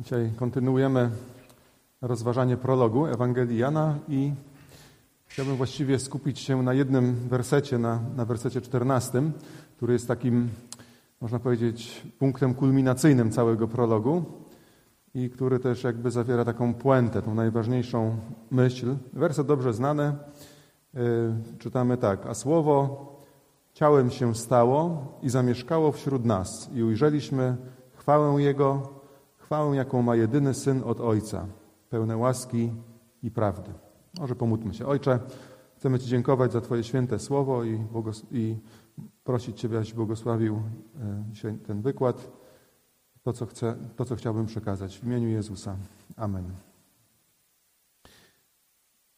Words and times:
Dzisiaj 0.00 0.32
kontynuujemy 0.36 1.10
rozważanie 2.02 2.56
prologu 2.56 3.06
Ewangelii 3.06 3.58
Jana 3.58 3.98
i 4.08 4.32
chciałbym 5.26 5.56
właściwie 5.56 5.98
skupić 5.98 6.38
się 6.38 6.62
na 6.62 6.74
jednym 6.74 7.14
wersecie, 7.14 7.78
na, 7.78 8.00
na 8.16 8.24
wersecie 8.24 8.60
14, 8.60 9.22
który 9.76 9.92
jest 9.92 10.08
takim, 10.08 10.48
można 11.20 11.38
powiedzieć, 11.38 12.02
punktem 12.18 12.54
kulminacyjnym 12.54 13.30
całego 13.30 13.68
prologu 13.68 14.24
i 15.14 15.30
który 15.30 15.58
też 15.58 15.84
jakby 15.84 16.10
zawiera 16.10 16.44
taką 16.44 16.74
puentę, 16.74 17.22
tą 17.22 17.34
najważniejszą 17.34 18.16
myśl. 18.50 18.96
Werset 19.12 19.46
dobrze 19.46 19.72
znany. 19.72 20.12
Yy, 20.94 21.00
czytamy 21.58 21.96
tak. 21.96 22.26
A 22.26 22.34
słowo 22.34 23.06
ciałem 23.72 24.10
się 24.10 24.34
stało 24.34 25.06
i 25.22 25.30
zamieszkało 25.30 25.92
wśród 25.92 26.24
nas 26.24 26.70
i 26.74 26.82
ujrzeliśmy 26.82 27.56
chwałę 27.96 28.42
Jego, 28.42 28.99
chwałę, 29.50 29.76
jaką 29.76 30.02
ma 30.02 30.16
jedyny 30.16 30.54
Syn 30.54 30.82
od 30.84 31.00
Ojca, 31.00 31.46
pełne 31.88 32.16
łaski 32.16 32.72
i 33.22 33.30
prawdy. 33.30 33.72
Może 34.18 34.36
pomódlmy 34.36 34.74
się. 34.74 34.86
Ojcze, 34.86 35.18
chcemy 35.76 35.98
Ci 35.98 36.06
dziękować 36.06 36.52
za 36.52 36.60
Twoje 36.60 36.84
święte 36.84 37.18
słowo 37.18 37.64
i, 37.64 37.84
i 38.30 38.56
prosić 39.24 39.60
Ciebie, 39.60 39.76
abyś 39.76 39.94
błogosławił 39.94 40.54
e, 40.54 41.24
dzisiaj 41.30 41.58
ten 41.58 41.82
wykład, 41.82 42.30
to 43.22 43.32
co, 43.32 43.46
chcę, 43.46 43.76
to, 43.96 44.04
co 44.04 44.16
chciałbym 44.16 44.46
przekazać. 44.46 44.98
W 44.98 45.04
imieniu 45.04 45.28
Jezusa. 45.28 45.76
Amen. 46.16 46.44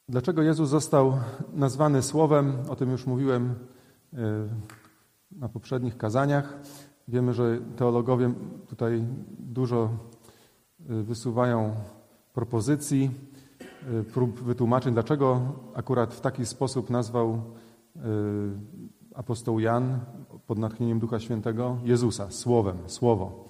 Dlaczego 0.08 0.42
Jezus 0.42 0.68
został 0.68 1.18
nazwany 1.54 2.02
Słowem? 2.02 2.56
O 2.68 2.76
tym 2.76 2.90
już 2.90 3.06
mówiłem 3.06 3.54
e, 4.12 4.18
na 5.32 5.48
poprzednich 5.48 5.96
kazaniach. 5.96 6.58
Wiemy, 7.08 7.32
że 7.32 7.58
teologowie 7.76 8.34
tutaj 8.68 9.04
dużo 9.38 9.90
wysuwają 10.88 11.74
propozycji, 12.34 13.10
y, 14.00 14.04
prób 14.04 14.40
wytłumaczeń, 14.40 14.94
dlaczego 14.94 15.40
akurat 15.74 16.14
w 16.14 16.20
taki 16.20 16.46
sposób 16.46 16.90
nazwał 16.90 17.34
y, 17.96 18.00
apostoł 19.14 19.60
Jan 19.60 20.00
pod 20.46 20.58
natchnieniem 20.58 20.98
Ducha 20.98 21.20
Świętego 21.20 21.76
Jezusa, 21.84 22.30
Słowem, 22.30 22.76
Słowo. 22.86 23.48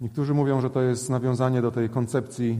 Niektórzy 0.00 0.34
mówią, 0.34 0.60
że 0.60 0.70
to 0.70 0.82
jest 0.82 1.10
nawiązanie 1.10 1.62
do 1.62 1.70
tej 1.70 1.88
koncepcji 1.88 2.58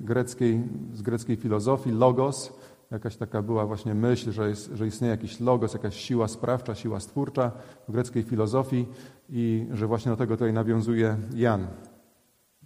greckiej, 0.00 0.62
z 0.92 1.02
greckiej 1.02 1.36
filozofii, 1.36 1.90
logos. 1.90 2.52
Jakaś 2.90 3.16
taka 3.16 3.42
była 3.42 3.66
właśnie 3.66 3.94
myśl, 3.94 4.32
że, 4.32 4.48
jest, 4.48 4.70
że 4.74 4.86
istnieje 4.86 5.10
jakiś 5.10 5.40
logos, 5.40 5.72
jakaś 5.72 5.96
siła 5.96 6.28
sprawcza, 6.28 6.74
siła 6.74 7.00
stwórcza 7.00 7.52
w 7.88 7.92
greckiej 7.92 8.22
filozofii 8.22 8.86
i 9.28 9.66
że 9.72 9.86
właśnie 9.86 10.10
do 10.10 10.16
tego 10.16 10.34
tutaj 10.34 10.52
nawiązuje 10.52 11.16
Jan. 11.34 11.66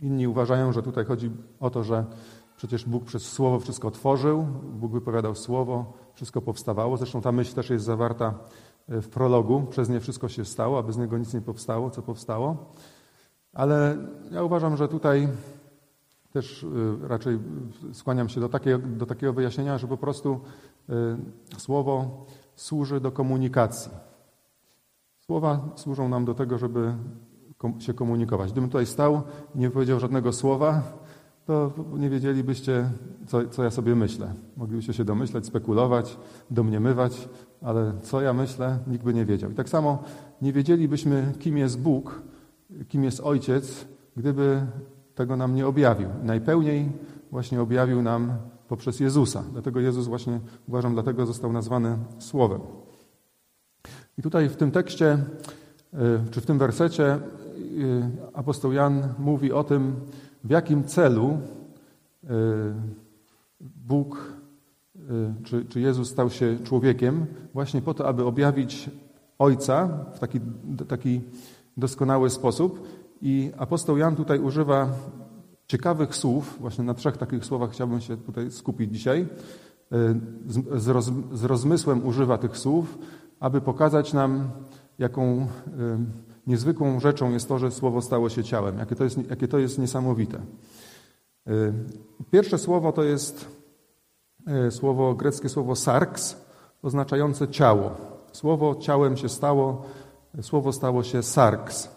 Inni 0.03 0.29
uważają, 0.29 0.73
że 0.73 0.83
tutaj 0.83 1.05
chodzi 1.05 1.31
o 1.61 1.71
to, 1.71 1.85
że 1.85 2.05
przecież 2.57 2.85
Bóg 2.85 3.05
przez 3.05 3.33
Słowo 3.33 3.61
wszystko 3.61 3.91
tworzył, 3.91 4.47
Bóg 4.73 4.93
wypowiadał 4.93 5.35
Słowo, 5.35 5.93
wszystko 6.15 6.43
powstawało. 6.43 6.97
Zresztą 6.97 7.21
ta 7.21 7.33
myśl 7.33 7.55
też 7.55 7.71
jest 7.71 7.85
zawarta 7.85 8.35
e, 8.89 9.01
w 9.01 9.09
prologu. 9.09 9.67
Przez 9.71 9.89
nie 9.89 10.01
wszystko 10.01 10.29
się 10.29 10.45
stało, 10.45 10.79
a 10.79 10.83
bez 10.83 10.99
niego 10.99 11.19
nic 11.19 11.35
nie 11.35 11.41
powstało, 11.41 11.91
co 11.91 12.03
powstało. 12.03 12.73
Ale 13.53 13.97
ja 14.31 14.43
uważam, 14.43 14.77
że 14.77 14.89
tutaj 14.89 15.29
też 16.33 16.65
e, 16.65 17.09
raczej 17.09 17.39
skłaniam 17.93 18.29
się 18.29 18.41
do 18.41 18.49
takiego, 18.49 18.79
do 18.79 19.07
takiego 19.07 19.33
wyjaśnienia, 19.33 19.79
że 19.79 19.89
po 19.89 19.97
prostu 19.97 20.41
e, 20.89 20.95
Słowo 21.59 22.27
służy 22.57 23.01
do 23.01 23.13
komunikacji. 23.13 23.91
Słowa 25.19 25.69
służą 25.77 26.09
nam 26.09 26.25
do 26.25 26.35
tego, 26.35 26.59
żeby 26.59 26.95
się 27.79 27.95
komunikować. 27.95 28.53
Gdybym 28.53 28.71
tutaj 28.71 28.87
stał 28.87 29.23
nie 29.55 29.71
powiedział 29.71 30.01
żadnego 30.01 30.33
słowa, 30.33 30.83
to 31.47 31.73
nie 31.99 32.11
wiedzielibyście, 32.11 32.91
co, 33.27 33.49
co 33.49 33.65
ja 33.65 33.71
sobie 33.71 33.95
myślę. 33.95 34.35
Moglibyście 34.57 34.93
się 34.93 35.05
domyśleć, 35.05 35.47
spekulować, 35.47 36.19
domniemywać, 36.51 37.29
ale 37.63 37.93
co 38.03 38.21
ja 38.21 38.33
myślę, 38.33 38.79
nikt 38.87 39.05
by 39.05 39.15
nie 39.15 39.25
wiedział. 39.25 39.51
I 39.51 39.55
tak 39.55 39.69
samo 39.69 40.03
nie 40.43 40.53
wiedzielibyśmy, 40.53 41.33
kim 41.39 41.59
jest 41.59 41.81
Bóg, 41.81 42.23
kim 42.89 43.05
jest 43.05 43.21
Ojciec, 43.21 43.85
gdyby 44.17 44.67
tego 45.15 45.37
nam 45.37 45.55
nie 45.55 45.67
objawił. 45.67 46.09
Najpełniej 46.23 46.93
właśnie 47.31 47.61
objawił 47.61 48.03
nam 48.03 48.33
poprzez 48.69 49.01
Jezusa. 49.01 49.45
Dlatego 49.53 49.81
Jezus 49.81 50.07
właśnie, 50.07 50.41
uważam, 50.69 50.95
dlatego 50.95 51.27
został 51.27 51.53
nazwany 51.53 51.99
Słowem. 52.19 52.61
I 54.19 54.23
tutaj 54.23 54.49
w 54.49 54.57
tym 54.57 54.71
tekście, 54.71 55.19
y, 55.95 56.31
czy 56.31 56.41
w 56.41 56.47
tym 56.47 56.59
wersecie 56.59 57.19
apostoł 58.33 58.73
Jan 58.73 59.15
mówi 59.19 59.53
o 59.53 59.65
tym, 59.65 59.95
w 60.45 60.51
jakim 60.51 60.85
celu 60.85 61.39
y, 62.25 62.29
Bóg 63.61 64.35
y, 64.97 65.01
czy, 65.45 65.65
czy 65.65 65.81
Jezus 65.81 66.11
stał 66.11 66.31
się 66.31 66.59
człowiekiem, 66.65 67.27
właśnie 67.55 67.83
po 67.83 67.95
to, 67.95 68.09
aby 68.09 68.25
objawić 68.25 68.91
Ojca 69.39 70.05
w 70.15 70.19
taki, 70.19 70.41
taki 70.89 71.21
doskonały 71.77 72.31
sposób. 72.31 72.89
I 73.23 73.51
apostoł 73.59 73.97
Jan 73.97 74.17
tutaj 74.17 74.39
używa 74.39 74.93
ciekawych 75.67 76.17
słów, 76.17 76.57
właśnie 76.61 76.85
na 76.85 76.95
trzech 76.95 77.17
takich 77.17 77.45
słowach 77.45 77.71
chciałbym 77.71 78.01
się 78.01 78.17
tutaj 78.17 78.51
skupić 78.51 78.93
dzisiaj. 78.93 79.29
Z, 80.77 80.89
roz, 80.89 81.11
z 81.33 81.45
rozmysłem 81.45 82.07
używa 82.07 82.39
tych 82.39 82.59
słów, 82.59 82.99
aby 83.41 83.61
pokazać 83.61 84.13
nam, 84.13 84.51
jaką 84.99 85.47
niezwykłą 86.51 87.01
rzeczą 87.01 87.31
jest 87.31 87.49
to, 87.49 87.59
że 87.59 87.71
Słowo 87.71 88.03
stało 88.03 88.29
się 88.29 88.45
ciałem. 88.45 88.79
Jakie 88.79 88.97
to 88.97 89.05
jest, 89.05 89.31
jakie 89.31 89.49
to 89.49 89.59
jest 89.59 89.79
niesamowite. 89.79 90.39
Y, 91.49 91.73
pierwsze 92.31 92.59
słowo 92.59 92.93
to 92.93 93.03
jest 93.03 93.49
y, 94.69 94.71
słowo, 94.71 95.15
greckie 95.15 95.49
słowo 95.49 95.77
sarks, 95.77 96.37
oznaczające 96.83 97.49
ciało. 97.49 97.91
Słowo 98.33 98.75
ciałem 98.75 99.17
się 99.17 99.29
stało, 99.29 99.83
słowo 100.41 100.73
stało 100.73 101.03
się 101.03 101.23
sarks. 101.23 101.89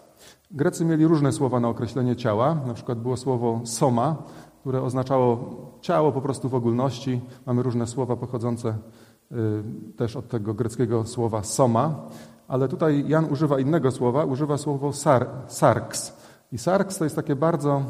Grecy 0.50 0.84
mieli 0.84 1.06
różne 1.06 1.32
słowa 1.32 1.60
na 1.60 1.68
określenie 1.68 2.16
ciała. 2.16 2.54
Na 2.66 2.74
przykład 2.74 2.98
było 2.98 3.16
słowo 3.16 3.60
soma, 3.64 4.16
które 4.60 4.82
oznaczało 4.82 5.38
ciało 5.80 6.12
po 6.12 6.20
prostu 6.20 6.48
w 6.48 6.54
ogólności. 6.54 7.20
Mamy 7.46 7.62
różne 7.62 7.86
słowa 7.86 8.16
pochodzące 8.16 8.68
y, 9.32 9.94
też 9.96 10.16
od 10.16 10.28
tego 10.28 10.54
greckiego 10.54 11.04
słowa 11.04 11.42
soma 11.42 12.08
ale 12.48 12.68
tutaj 12.68 13.04
Jan 13.08 13.24
używa 13.24 13.60
innego 13.60 13.90
słowa, 13.90 14.24
używa 14.24 14.58
słowo 14.58 14.92
sar, 14.92 15.26
sarks. 15.46 16.16
I 16.52 16.58
sarks 16.58 16.98
to 16.98 17.04
jest 17.04 17.16
takie 17.16 17.36
bardzo, 17.36 17.82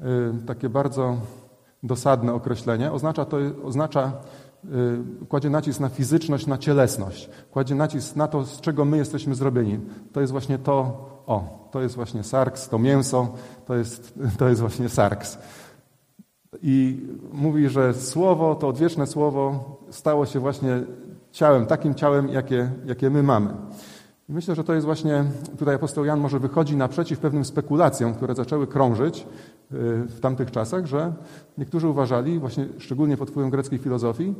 y, 0.00 0.46
takie 0.46 0.68
bardzo 0.68 1.16
dosadne 1.82 2.34
określenie. 2.34 2.92
Oznacza 2.92 3.24
to, 3.24 3.36
oznacza, 3.64 4.12
y, 5.22 5.26
kładzie 5.26 5.50
nacisk 5.50 5.80
na 5.80 5.88
fizyczność, 5.88 6.46
na 6.46 6.58
cielesność. 6.58 7.30
Kładzie 7.50 7.74
nacisk 7.74 8.16
na 8.16 8.28
to, 8.28 8.44
z 8.44 8.60
czego 8.60 8.84
my 8.84 8.96
jesteśmy 8.96 9.34
zrobieni. 9.34 9.80
To 10.12 10.20
jest 10.20 10.32
właśnie 10.32 10.58
to, 10.58 11.08
o, 11.26 11.68
to 11.70 11.80
jest 11.80 11.94
właśnie 11.94 12.22
sarks, 12.22 12.68
to 12.68 12.78
mięso, 12.78 13.28
to 13.66 13.74
jest, 13.74 14.14
to 14.38 14.48
jest 14.48 14.60
właśnie 14.60 14.88
sarks. 14.88 15.38
I 16.62 17.06
mówi, 17.32 17.68
że 17.68 17.94
słowo, 17.94 18.54
to 18.54 18.68
odwieczne 18.68 19.06
słowo 19.06 19.64
stało 19.90 20.26
się 20.26 20.40
właśnie 20.40 20.82
ciałem, 21.32 21.66
takim 21.66 21.94
ciałem, 21.94 22.28
jakie, 22.28 22.70
jakie 22.86 23.10
my 23.10 23.22
mamy. 23.22 23.50
I 24.28 24.32
myślę, 24.32 24.54
że 24.54 24.64
to 24.64 24.74
jest 24.74 24.86
właśnie, 24.86 25.24
tutaj 25.58 25.74
apostoł 25.74 26.04
Jan 26.04 26.20
może 26.20 26.38
wychodzi 26.38 26.76
naprzeciw 26.76 27.18
pewnym 27.18 27.44
spekulacjom, 27.44 28.14
które 28.14 28.34
zaczęły 28.34 28.66
krążyć 28.66 29.18
y, 29.20 29.26
w 30.06 30.20
tamtych 30.20 30.50
czasach, 30.50 30.86
że 30.86 31.12
niektórzy 31.58 31.88
uważali, 31.88 32.38
właśnie 32.38 32.66
szczególnie 32.78 33.16
pod 33.16 33.30
wpływem 33.30 33.50
greckiej 33.50 33.78
filozofii, 33.78 34.34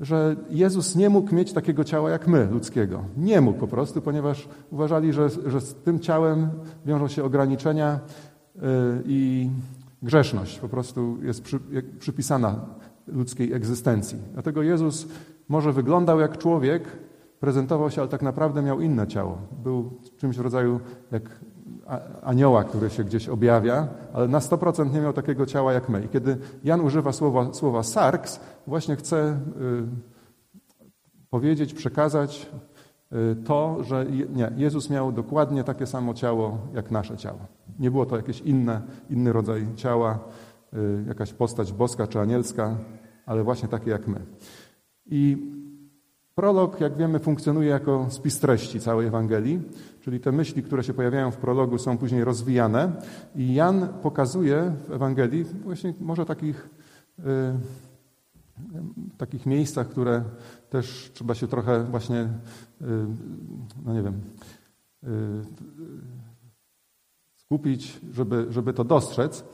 że 0.00 0.36
Jezus 0.50 0.96
nie 0.96 1.10
mógł 1.10 1.34
mieć 1.34 1.52
takiego 1.52 1.84
ciała 1.84 2.10
jak 2.10 2.28
my, 2.28 2.48
ludzkiego. 2.52 3.04
Nie 3.16 3.40
mógł 3.40 3.58
po 3.58 3.68
prostu, 3.68 4.02
ponieważ 4.02 4.48
uważali, 4.70 5.12
że, 5.12 5.28
że 5.46 5.60
z 5.60 5.74
tym 5.74 6.00
ciałem 6.00 6.48
wiążą 6.86 7.08
się 7.08 7.24
ograniczenia 7.24 8.00
y, 8.56 8.60
i 9.06 9.50
grzeszność 10.02 10.58
po 10.58 10.68
prostu 10.68 11.18
jest 11.22 11.42
przy, 11.42 11.60
przypisana 11.98 12.60
ludzkiej 13.06 13.52
egzystencji. 13.52 14.18
Dlatego 14.32 14.62
Jezus 14.62 15.06
może 15.50 15.72
wyglądał 15.72 16.20
jak 16.20 16.38
człowiek, 16.38 16.98
prezentował 17.40 17.90
się, 17.90 18.00
ale 18.00 18.10
tak 18.10 18.22
naprawdę 18.22 18.62
miał 18.62 18.80
inne 18.80 19.06
ciało. 19.06 19.38
Był 19.64 19.90
czymś 20.16 20.36
w 20.36 20.40
rodzaju 20.40 20.80
jak 21.12 21.40
anioła, 22.22 22.64
który 22.64 22.90
się 22.90 23.04
gdzieś 23.04 23.28
objawia, 23.28 23.88
ale 24.12 24.28
na 24.28 24.38
100% 24.38 24.92
nie 24.92 25.00
miał 25.00 25.12
takiego 25.12 25.46
ciała 25.46 25.72
jak 25.72 25.88
my. 25.88 26.04
I 26.04 26.08
kiedy 26.08 26.36
Jan 26.64 26.80
używa 26.80 27.12
słowa, 27.12 27.52
słowa 27.52 27.82
sarks, 27.82 28.40
właśnie 28.66 28.96
chce 28.96 29.16
y, 29.26 29.36
powiedzieć, 31.30 31.74
przekazać 31.74 32.50
y, 33.12 33.36
to, 33.44 33.84
że 33.84 34.06
nie, 34.34 34.52
Jezus 34.56 34.90
miał 34.90 35.12
dokładnie 35.12 35.64
takie 35.64 35.86
samo 35.86 36.14
ciało 36.14 36.58
jak 36.74 36.90
nasze 36.90 37.16
ciało. 37.16 37.38
Nie 37.78 37.90
było 37.90 38.06
to 38.06 38.16
jakieś 38.16 38.40
inne, 38.40 38.82
inny 39.10 39.32
rodzaj 39.32 39.66
ciała, 39.76 40.18
y, 40.74 41.04
jakaś 41.08 41.32
postać 41.32 41.72
boska 41.72 42.06
czy 42.06 42.20
anielska, 42.20 42.76
ale 43.26 43.42
właśnie 43.44 43.68
takie 43.68 43.90
jak 43.90 44.08
my. 44.08 44.20
I 45.10 45.36
Prolog, 46.34 46.80
jak 46.80 46.96
wiemy, 46.96 47.18
funkcjonuje 47.18 47.68
jako 47.68 48.06
spis 48.10 48.38
treści 48.38 48.80
całej 48.80 49.06
Ewangelii, 49.06 49.60
czyli 50.00 50.20
te 50.20 50.32
myśli, 50.32 50.62
które 50.62 50.84
się 50.84 50.94
pojawiają 50.94 51.30
w 51.30 51.36
prologu, 51.36 51.78
są 51.78 51.98
później 51.98 52.24
rozwijane. 52.24 52.92
I 53.36 53.54
Jan 53.54 53.88
pokazuje 54.02 54.72
w 54.88 54.92
Ewangelii 54.92 55.44
właśnie 55.44 55.94
może 56.00 56.26
takich, 56.26 56.68
y, 57.18 57.22
takich 59.18 59.46
miejscach, 59.46 59.88
które 59.88 60.24
też 60.70 61.10
trzeba 61.14 61.34
się 61.34 61.48
trochę 61.48 61.84
właśnie, 61.84 62.20
y, 62.20 62.26
no 63.84 63.94
nie 63.94 64.02
wiem, 64.02 64.20
y, 65.04 65.08
skupić, 67.36 68.00
żeby, 68.12 68.46
żeby 68.50 68.72
to 68.72 68.84
dostrzec. 68.84 69.44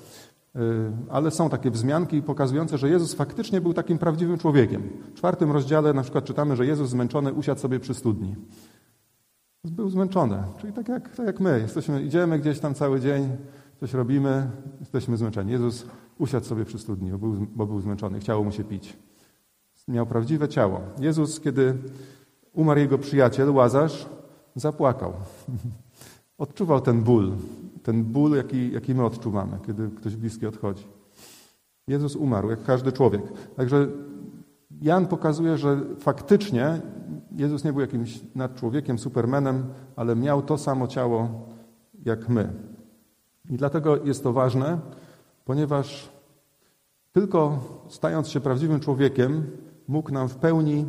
Y, 0.57 0.93
ale 1.11 1.31
są 1.31 1.49
takie 1.49 1.71
wzmianki 1.71 2.23
pokazujące, 2.23 2.79
że 2.79 2.89
Jezus 2.89 3.15
faktycznie 3.15 3.61
był 3.61 3.75
takim 3.75 3.99
prawdziwym 3.99 4.39
człowiekiem. 4.39 4.83
W 5.11 5.15
czwartym 5.15 5.53
rozdziale 5.53 5.93
na 5.93 6.03
przykład 6.03 6.25
czytamy, 6.25 6.57
że 6.57 6.67
Jezus 6.67 6.91
zmęczony 6.91 7.33
usiadł 7.33 7.61
sobie 7.61 7.81
przy 7.81 7.95
studni. 7.95 8.37
Był 9.65 9.91
zmęczony, 9.91 10.43
czyli 10.61 10.73
tak 10.73 10.89
jak, 10.89 11.17
tak 11.17 11.27
jak 11.27 11.41
my. 11.41 11.61
Jesteśmy, 11.61 12.03
idziemy 12.03 12.39
gdzieś 12.39 12.61
tam 12.61 12.75
cały 12.75 13.01
dzień, 13.01 13.29
coś 13.81 13.95
robimy, 13.95 14.51
jesteśmy 14.81 15.17
zmęczeni. 15.17 15.53
Jezus 15.53 15.87
usiadł 16.19 16.47
sobie 16.47 16.65
przy 16.65 16.79
studni, 16.79 17.11
bo 17.11 17.19
był, 17.19 17.47
bo 17.55 17.67
był 17.67 17.81
zmęczony, 17.81 18.21
chciało 18.21 18.45
mu 18.45 18.53
się 18.53 18.65
pić. 18.65 18.97
Miał 19.89 20.07
prawdziwe 20.07 20.49
ciało. 20.49 20.81
Jezus, 20.99 21.41
kiedy 21.41 21.75
umarł 22.53 22.81
jego 22.81 22.99
przyjaciel, 22.99 23.51
Łazarz, 23.51 24.07
zapłakał. 24.55 25.13
Odczuwał 26.39 26.81
ten 26.81 27.03
ból, 27.03 27.33
ten 27.87 28.05
ból, 28.05 28.37
jaki, 28.37 28.73
jaki 28.73 28.95
my 28.95 29.05
odczuwamy, 29.05 29.59
kiedy 29.67 29.91
ktoś 29.91 30.17
bliski 30.17 30.47
odchodzi. 30.47 30.87
Jezus 31.89 32.17
umarł, 32.17 32.51
jak 32.51 32.63
każdy 32.65 32.93
człowiek. 32.93 33.23
Także 33.57 33.89
Jan 34.83 35.07
pokazuje, 35.07 35.59
że 35.59 35.81
faktycznie 35.99 36.81
Jezus 37.37 37.65
nie 37.65 37.73
był 37.73 37.81
jakimś 37.81 38.21
nadczłowiekiem, 38.35 38.99
supermenem, 38.99 39.65
ale 39.97 40.17
miał 40.17 40.43
to 40.43 40.59
samo 40.59 40.87
ciało 40.87 41.47
jak 42.05 42.29
my. 42.29 42.53
I 43.51 43.57
dlatego 43.57 44.05
jest 44.05 44.23
to 44.23 44.33
ważne, 44.33 44.79
ponieważ 45.45 46.09
tylko 47.13 47.59
stając 47.89 48.29
się 48.29 48.41
prawdziwym 48.41 48.81
człowiekiem, 48.81 49.51
mógł 49.89 50.13
nam 50.13 50.29
w 50.29 50.37
pełni 50.37 50.87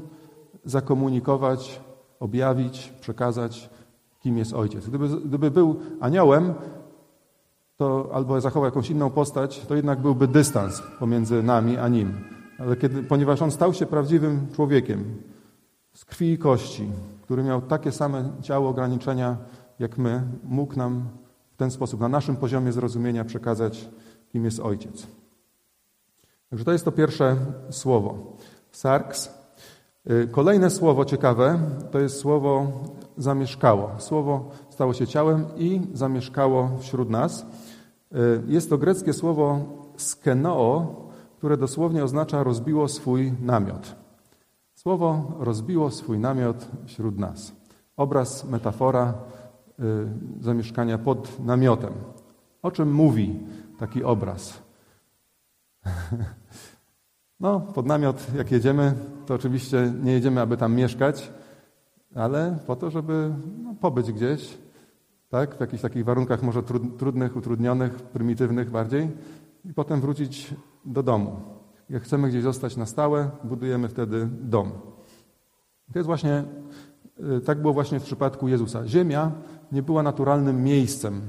zakomunikować, 0.65 1.81
objawić, 2.19 2.93
przekazać, 3.01 3.69
kim 4.19 4.38
jest 4.38 4.53
Ojciec. 4.53 4.88
Gdyby, 4.89 5.07
gdyby 5.07 5.51
był 5.51 5.79
aniołem, 6.00 6.53
to 7.77 8.09
albo 8.13 8.41
zachował 8.41 8.65
jakąś 8.65 8.89
inną 8.89 9.09
postać, 9.09 9.59
to 9.59 9.75
jednak 9.75 10.00
byłby 10.00 10.27
dystans 10.27 10.81
pomiędzy 11.00 11.44
nami 11.44 11.77
a 11.77 11.88
nim. 11.88 12.13
Ale 12.59 12.75
kiedy, 12.75 13.03
ponieważ 13.03 13.41
on 13.41 13.51
stał 13.51 13.74
się 13.74 13.85
prawdziwym 13.85 14.47
człowiekiem 14.56 15.21
z 15.94 16.06
krwi 16.06 16.31
i 16.31 16.38
kości, 16.38 16.89
który 17.21 17.44
miał 17.44 17.62
takie 17.62 17.91
same 17.91 18.31
ciało, 18.41 18.69
ograniczenia 18.69 19.38
jak 19.79 19.97
my, 19.97 20.24
mógł 20.44 20.75
nam 20.75 21.09
w 21.53 21.57
ten 21.57 21.71
sposób, 21.71 22.00
na 22.00 22.09
naszym 22.09 22.35
poziomie 22.35 22.71
zrozumienia 22.71 23.25
przekazać, 23.25 23.89
kim 24.29 24.45
jest 24.45 24.59
Ojciec. 24.59 25.07
Także 26.50 26.65
to 26.65 26.71
jest 26.71 26.85
to 26.85 26.91
pierwsze 26.91 27.35
słowo. 27.69 28.38
Sarks. 28.71 29.29
Y, 30.12 30.27
kolejne 30.31 30.69
słowo 30.69 31.06
ciekawe 31.06 31.59
to 31.91 32.00
jest 32.00 32.19
słowo 32.19 32.71
zamieszkało. 33.18 33.91
Słowo 33.97 34.51
stało 34.69 34.94
się 34.94 35.07
ciałem 35.07 35.45
i 35.57 35.81
zamieszkało 35.94 36.71
wśród 36.79 37.09
nas. 37.09 37.45
Y, 38.15 38.44
jest 38.48 38.69
to 38.69 38.77
greckie 38.77 39.13
słowo 39.13 39.59
skenoo, 39.98 40.95
które 41.38 41.57
dosłownie 41.57 42.04
oznacza 42.04 42.44
rozbiło 42.44 42.88
swój 42.88 43.33
namiot. 43.42 43.95
Słowo 44.74 45.31
rozbiło 45.39 45.92
swój 45.92 46.19
namiot 46.19 46.68
wśród 46.86 47.18
nas. 47.18 47.51
Obraz, 47.98 48.45
metafora 48.45 49.13
y, 49.80 49.83
zamieszkania 50.42 50.98
pod 50.98 51.45
namiotem. 51.45 51.94
O 52.62 52.71
czym 52.71 52.94
mówi 52.94 53.39
taki 53.80 54.04
obraz? 54.04 54.53
No, 57.39 57.60
pod 57.60 57.86
namiot, 57.86 58.27
jak 58.36 58.51
jedziemy, 58.51 58.94
to 59.25 59.33
oczywiście 59.33 59.94
nie 60.03 60.12
jedziemy, 60.12 60.42
aby 60.42 60.57
tam 60.57 60.75
mieszkać, 60.75 61.31
ale 62.15 62.57
po 62.68 62.75
to, 62.75 62.89
żeby 62.92 63.33
no, 63.63 63.75
pobyć 63.81 64.12
gdzieś, 64.12 64.57
tak? 65.29 65.56
w 65.56 65.59
jakichś 65.59 65.81
takich 65.81 66.06
warunkach 66.06 66.44
może 66.44 66.63
trudnych, 66.97 67.35
utrudnionych, 67.35 67.94
prymitywnych 67.94 68.71
bardziej 68.71 69.09
i 69.65 69.74
potem 69.74 70.01
wrócić 70.01 70.53
do 70.85 71.03
domu. 71.03 71.39
Jak 71.89 72.03
chcemy 72.03 72.29
gdzieś 72.29 72.44
zostać 72.44 72.77
na 72.77 72.85
stałe, 72.85 73.29
budujemy 73.44 73.88
wtedy 73.88 74.29
dom. 74.41 74.71
To 75.94 76.00
jest 76.00 76.06
właśnie, 76.06 76.44
y, 77.38 77.41
tak 77.41 77.62
było 77.62 77.74
właśnie 77.74 78.00
w 78.00 78.03
przypadku 78.03 78.47
Jezusa. 78.47 78.88
Ziemia 78.88 79.31
nie 79.71 79.83
była 79.83 80.03
naturalnym 80.03 80.63
miejscem 80.63 81.21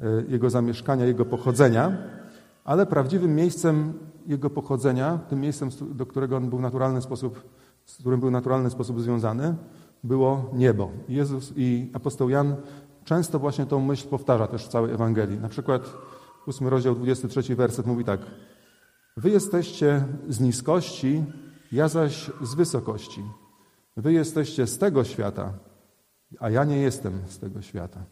y, 0.00 0.04
Jego 0.28 0.50
zamieszkania, 0.50 1.04
Jego 1.04 1.24
pochodzenia, 1.24 1.98
ale 2.64 2.86
prawdziwym 2.86 3.34
miejscem 3.34 3.92
Jego 4.26 4.50
pochodzenia, 4.50 5.18
tym 5.28 5.40
miejscem, 5.40 5.68
do 5.94 6.06
którego 6.06 6.36
On 6.36 6.50
był 6.50 6.60
naturalny 6.60 7.02
sposób, 7.02 7.48
z 7.84 7.96
którym 7.96 8.20
był 8.20 8.28
w 8.28 8.32
naturalny 8.32 8.70
sposób 8.70 9.00
związany, 9.00 9.54
było 10.04 10.50
niebo. 10.52 10.90
Jezus 11.08 11.52
i 11.56 11.90
apostoł 11.94 12.30
Jan 12.30 12.56
często 13.04 13.38
właśnie 13.38 13.66
tą 13.66 13.80
myśl 13.80 14.08
powtarza 14.08 14.46
też 14.46 14.64
w 14.64 14.68
całej 14.68 14.92
Ewangelii. 14.92 15.38
Na 15.38 15.48
przykład 15.48 15.94
8 16.46 16.68
rozdział 16.68 16.94
23 16.94 17.56
werset 17.56 17.86
mówi 17.86 18.04
tak. 18.04 18.20
Wy 19.16 19.30
jesteście 19.30 20.04
z 20.28 20.40
niskości, 20.40 21.24
ja 21.72 21.88
zaś 21.88 22.30
z 22.42 22.54
wysokości. 22.54 23.22
Wy 23.96 24.12
jesteście 24.12 24.66
z 24.66 24.78
tego 24.78 25.04
świata, 25.04 25.52
a 26.40 26.50
ja 26.50 26.64
nie 26.64 26.78
jestem 26.78 27.22
z 27.26 27.38
tego 27.38 27.62
świata. 27.62 28.04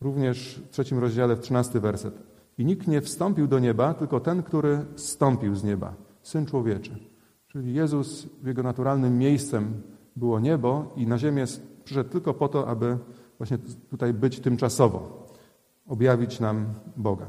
Również 0.00 0.62
w 0.66 0.70
trzecim 0.70 0.98
rozdziale, 0.98 1.36
w 1.36 1.40
trzynasty 1.40 1.80
werset. 1.80 2.14
I 2.58 2.64
nikt 2.64 2.86
nie 2.86 3.00
wstąpił 3.00 3.46
do 3.46 3.58
nieba, 3.58 3.94
tylko 3.94 4.20
ten, 4.20 4.42
który 4.42 4.84
stąpił 4.96 5.54
z 5.54 5.64
nieba, 5.64 5.94
Syn 6.22 6.46
Człowieczy. 6.46 6.98
Czyli 7.46 7.74
Jezus 7.74 8.26
jego 8.44 8.62
naturalnym 8.62 9.18
miejscem 9.18 9.82
było 10.16 10.40
niebo 10.40 10.92
i 10.96 11.06
na 11.06 11.18
ziemię 11.18 11.44
przyszedł 11.84 12.10
tylko 12.10 12.34
po 12.34 12.48
to, 12.48 12.68
aby 12.68 12.98
właśnie 13.38 13.58
tutaj 13.90 14.14
być 14.14 14.40
tymczasowo, 14.40 15.26
objawić 15.86 16.40
nam 16.40 16.74
Boga. 16.96 17.26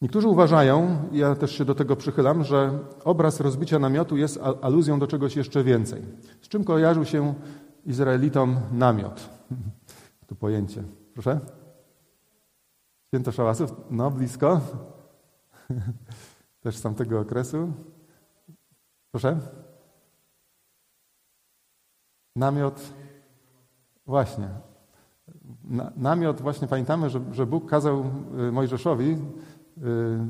Niektórzy 0.00 0.28
uważają, 0.28 1.08
ja 1.12 1.34
też 1.34 1.58
się 1.58 1.64
do 1.64 1.74
tego 1.74 1.96
przychylam, 1.96 2.44
że 2.44 2.78
obraz 3.04 3.40
rozbicia 3.40 3.78
namiotu 3.78 4.16
jest 4.16 4.40
aluzją 4.62 4.98
do 4.98 5.06
czegoś 5.06 5.36
jeszcze 5.36 5.64
więcej. 5.64 6.02
Z 6.40 6.48
czym 6.48 6.64
kojarzył 6.64 7.04
się 7.04 7.34
Izraelitom 7.86 8.60
namiot? 8.72 9.20
To 10.26 10.34
pojęcie. 10.34 10.82
Proszę? 11.14 11.40
Święto 13.08 13.32
Szałasów? 13.32 13.72
No, 13.90 14.10
blisko. 14.10 14.60
Też 16.62 16.76
z 16.76 16.82
tamtego 16.82 17.20
okresu. 17.20 17.72
Proszę? 19.10 19.38
Namiot. 22.36 22.92
Właśnie. 24.10 24.48
Na, 25.64 25.92
namiot, 25.96 26.40
właśnie 26.40 26.68
pamiętamy, 26.68 27.10
że, 27.10 27.20
że 27.32 27.46
Bóg 27.46 27.70
kazał 27.70 28.04
y, 28.48 28.52
Mojżeszowi 28.52 29.10
y, 29.10 29.18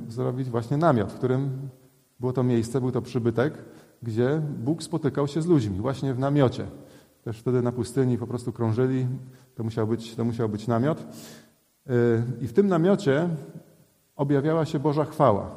zrobić 0.09 0.51
właśnie 0.51 0.77
namiot, 0.77 1.13
w 1.13 1.15
którym 1.15 1.69
było 2.21 2.33
to 2.33 2.43
miejsce, 2.43 2.81
był 2.81 2.93
to 2.93 3.03
przybytek, 3.03 3.65
gdzie 4.03 4.43
Bóg 4.59 4.83
spotykał 4.83 5.29
się 5.29 5.43
z 5.43 5.47
ludźmi, 5.47 5.81
właśnie 5.81 6.15
w 6.15 6.19
namiocie. 6.19 6.67
Też 7.23 7.39
wtedy 7.39 7.63
na 7.63 7.73
pustyni 7.73 8.19
po 8.19 8.27
prostu 8.27 8.53
krążyli, 8.53 9.07
to 9.55 9.65
musiał 9.65 9.87
być, 9.87 10.17
to 10.17 10.25
musiał 10.25 10.49
być 10.49 10.69
namiot. 10.69 11.01
Y, 11.01 12.23
I 12.41 12.47
w 12.47 12.53
tym 12.53 12.69
namiocie 12.69 13.29
objawiała 14.17 14.65
się 14.65 14.79
Boża 14.79 15.05
chwała. 15.05 15.51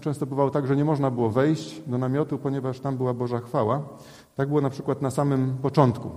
Często 0.00 0.26
bywało 0.26 0.50
tak, 0.50 0.66
że 0.66 0.76
nie 0.76 0.84
można 0.84 1.10
było 1.10 1.30
wejść 1.30 1.82
do 1.86 1.98
namiotu, 1.98 2.38
ponieważ 2.38 2.80
tam 2.80 2.96
była 2.96 3.14
Boża 3.14 3.38
chwała. 3.40 3.82
Tak 4.34 4.48
było 4.48 4.60
na 4.60 4.70
przykład 4.70 5.02
na 5.02 5.10
samym 5.10 5.56
początku, 5.62 6.10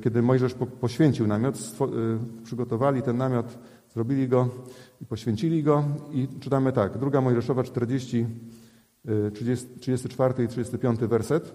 kiedy 0.00 0.22
Mojżesz 0.22 0.54
poświęcił 0.80 1.26
namiot, 1.26 1.56
y, 1.56 2.42
przygotowali 2.44 3.02
ten 3.02 3.16
namiot, 3.16 3.58
zrobili 3.94 4.28
go 4.28 4.48
i 5.00 5.06
poświęcili 5.06 5.62
go. 5.62 5.84
I 6.12 6.28
czytamy 6.40 6.72
tak, 6.72 6.98
druga 6.98 7.20
Mojżeszowa 7.20 7.62
40, 7.62 8.26
30, 9.34 9.66
34 9.80 10.44
i 10.44 10.48
35 10.48 11.00
werset. 11.00 11.54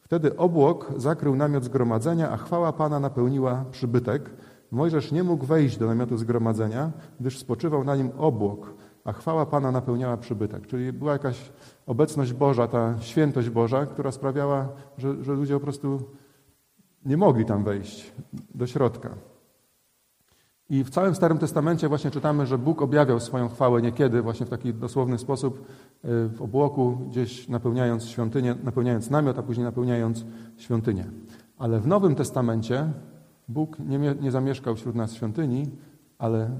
Wtedy 0.00 0.36
obłok 0.36 0.92
zakrył 0.96 1.36
namiot 1.36 1.64
zgromadzenia, 1.64 2.30
a 2.30 2.36
chwała 2.36 2.72
Pana 2.72 3.00
napełniła 3.00 3.64
przybytek. 3.70 4.30
Mojżesz 4.70 5.12
nie 5.12 5.22
mógł 5.22 5.46
wejść 5.46 5.76
do 5.76 5.86
namiotu 5.86 6.16
zgromadzenia, 6.16 6.90
gdyż 7.20 7.38
spoczywał 7.38 7.84
na 7.84 7.96
nim 7.96 8.10
obłok, 8.18 8.74
a 9.04 9.12
chwała 9.12 9.46
Pana 9.46 9.70
napełniała 9.70 10.16
przybytek. 10.16 10.66
Czyli 10.66 10.92
była 10.92 11.12
jakaś 11.12 11.52
obecność 11.86 12.32
Boża, 12.32 12.68
ta 12.68 12.94
świętość 13.00 13.50
Boża, 13.50 13.86
która 13.86 14.12
sprawiała, 14.12 14.68
że, 14.98 15.24
że 15.24 15.32
ludzie 15.32 15.54
po 15.54 15.60
prostu 15.60 16.00
nie 17.04 17.16
mogli 17.16 17.44
tam 17.44 17.64
wejść 17.64 18.12
do 18.54 18.66
środka. 18.66 19.10
I 20.70 20.84
w 20.84 20.90
całym 20.90 21.14
Starym 21.14 21.38
Testamencie 21.38 21.88
właśnie 21.88 22.10
czytamy, 22.10 22.46
że 22.46 22.58
Bóg 22.58 22.82
objawiał 22.82 23.20
swoją 23.20 23.48
chwałę 23.48 23.82
niekiedy 23.82 24.22
właśnie 24.22 24.46
w 24.46 24.48
taki 24.48 24.74
dosłowny 24.74 25.18
sposób 25.18 25.58
y, 25.58 26.28
w 26.28 26.42
obłoku, 26.42 26.96
gdzieś 27.08 27.48
napełniając 27.48 28.04
świątynię, 28.04 28.54
napełniając 28.64 29.10
namiot, 29.10 29.38
a 29.38 29.42
później 29.42 29.64
napełniając 29.64 30.24
świątynię. 30.56 31.04
Ale 31.58 31.80
w 31.80 31.86
Nowym 31.86 32.14
Testamencie 32.14 32.92
Bóg 33.48 33.78
nie, 33.78 33.98
nie 33.98 34.30
zamieszkał 34.30 34.76
wśród 34.76 34.94
nas 34.94 35.12
w 35.12 35.16
świątyni, 35.16 35.70
ale 36.18 36.50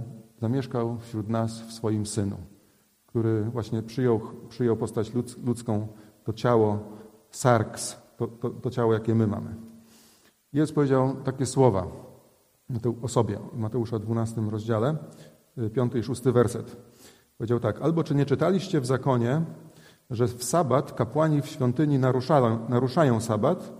zamieszkał 0.40 0.98
wśród 0.98 1.28
nas 1.28 1.60
w 1.60 1.72
swoim 1.72 2.06
Synu, 2.06 2.36
który 3.06 3.42
właśnie 3.42 3.82
przyjął, 3.82 4.20
przyjął 4.48 4.76
postać 4.76 5.12
ludzką, 5.44 5.88
to 6.24 6.32
ciało 6.32 6.78
sarks, 7.30 7.96
to, 8.16 8.26
to, 8.26 8.50
to 8.50 8.70
ciało, 8.70 8.92
jakie 8.92 9.14
my 9.14 9.26
mamy. 9.26 9.69
Jezus 10.52 10.74
powiedział 10.74 11.16
takie 11.24 11.46
słowa 11.46 11.86
o 13.02 13.08
sobie, 13.08 13.38
w 13.52 13.58
Mateusza 13.58 13.98
12 13.98 14.40
rozdziale, 14.40 14.96
5 15.74 15.94
i 15.94 16.02
6 16.02 16.22
werset. 16.22 16.76
Powiedział 17.38 17.60
tak, 17.60 17.82
albo 17.82 18.04
czy 18.04 18.14
nie 18.14 18.26
czytaliście 18.26 18.80
w 18.80 18.86
zakonie, 18.86 19.42
że 20.10 20.28
w 20.28 20.44
sabat 20.44 20.92
kapłani 20.92 21.42
w 21.42 21.46
świątyni 21.46 21.98
naruszają, 21.98 22.68
naruszają 22.68 23.20
sabat, 23.20 23.72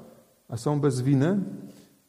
a 0.48 0.56
są 0.56 0.80
bez 0.80 1.00
winy, 1.00 1.40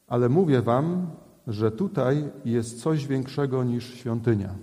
ale 0.06 0.28
mówię 0.28 0.62
wam, 0.62 1.10
że 1.46 1.70
tutaj 1.70 2.30
jest 2.44 2.82
coś 2.82 3.06
większego 3.06 3.64
niż 3.64 3.94
świątynia. 3.94 4.54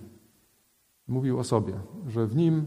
Mówił 1.07 1.39
o 1.39 1.43
sobie, 1.43 1.73
że 2.07 2.27
w 2.27 2.35
nim 2.35 2.65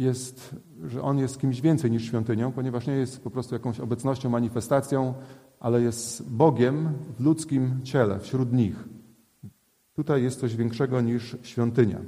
jest, 0.00 0.56
że 0.84 1.02
on 1.02 1.18
jest 1.18 1.40
kimś 1.40 1.60
więcej 1.60 1.90
niż 1.90 2.04
świątynią, 2.04 2.52
ponieważ 2.52 2.86
nie 2.86 2.92
jest 2.92 3.24
po 3.24 3.30
prostu 3.30 3.54
jakąś 3.54 3.80
obecnością, 3.80 4.30
manifestacją, 4.30 5.14
ale 5.60 5.82
jest 5.82 6.30
Bogiem 6.30 6.92
w 7.18 7.24
ludzkim 7.24 7.80
ciele, 7.82 8.20
wśród 8.20 8.52
nich. 8.52 8.88
Tutaj 9.94 10.22
jest 10.22 10.40
coś 10.40 10.56
większego 10.56 11.00
niż 11.00 11.36
świątynia. 11.42 11.98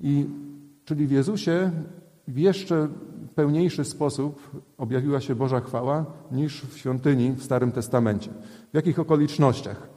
I 0.00 0.26
czyli 0.84 1.06
w 1.06 1.10
Jezusie 1.10 1.70
w 2.28 2.38
jeszcze 2.38 2.88
pełniejszy 3.34 3.84
sposób 3.84 4.62
objawiła 4.78 5.20
się 5.20 5.34
Boża 5.34 5.60
chwała 5.60 6.06
niż 6.32 6.62
w 6.62 6.78
świątyni 6.78 7.32
w 7.32 7.42
Starym 7.42 7.72
Testamencie. 7.72 8.30
W 8.72 8.74
jakich 8.74 8.98
okolicznościach? 8.98 9.88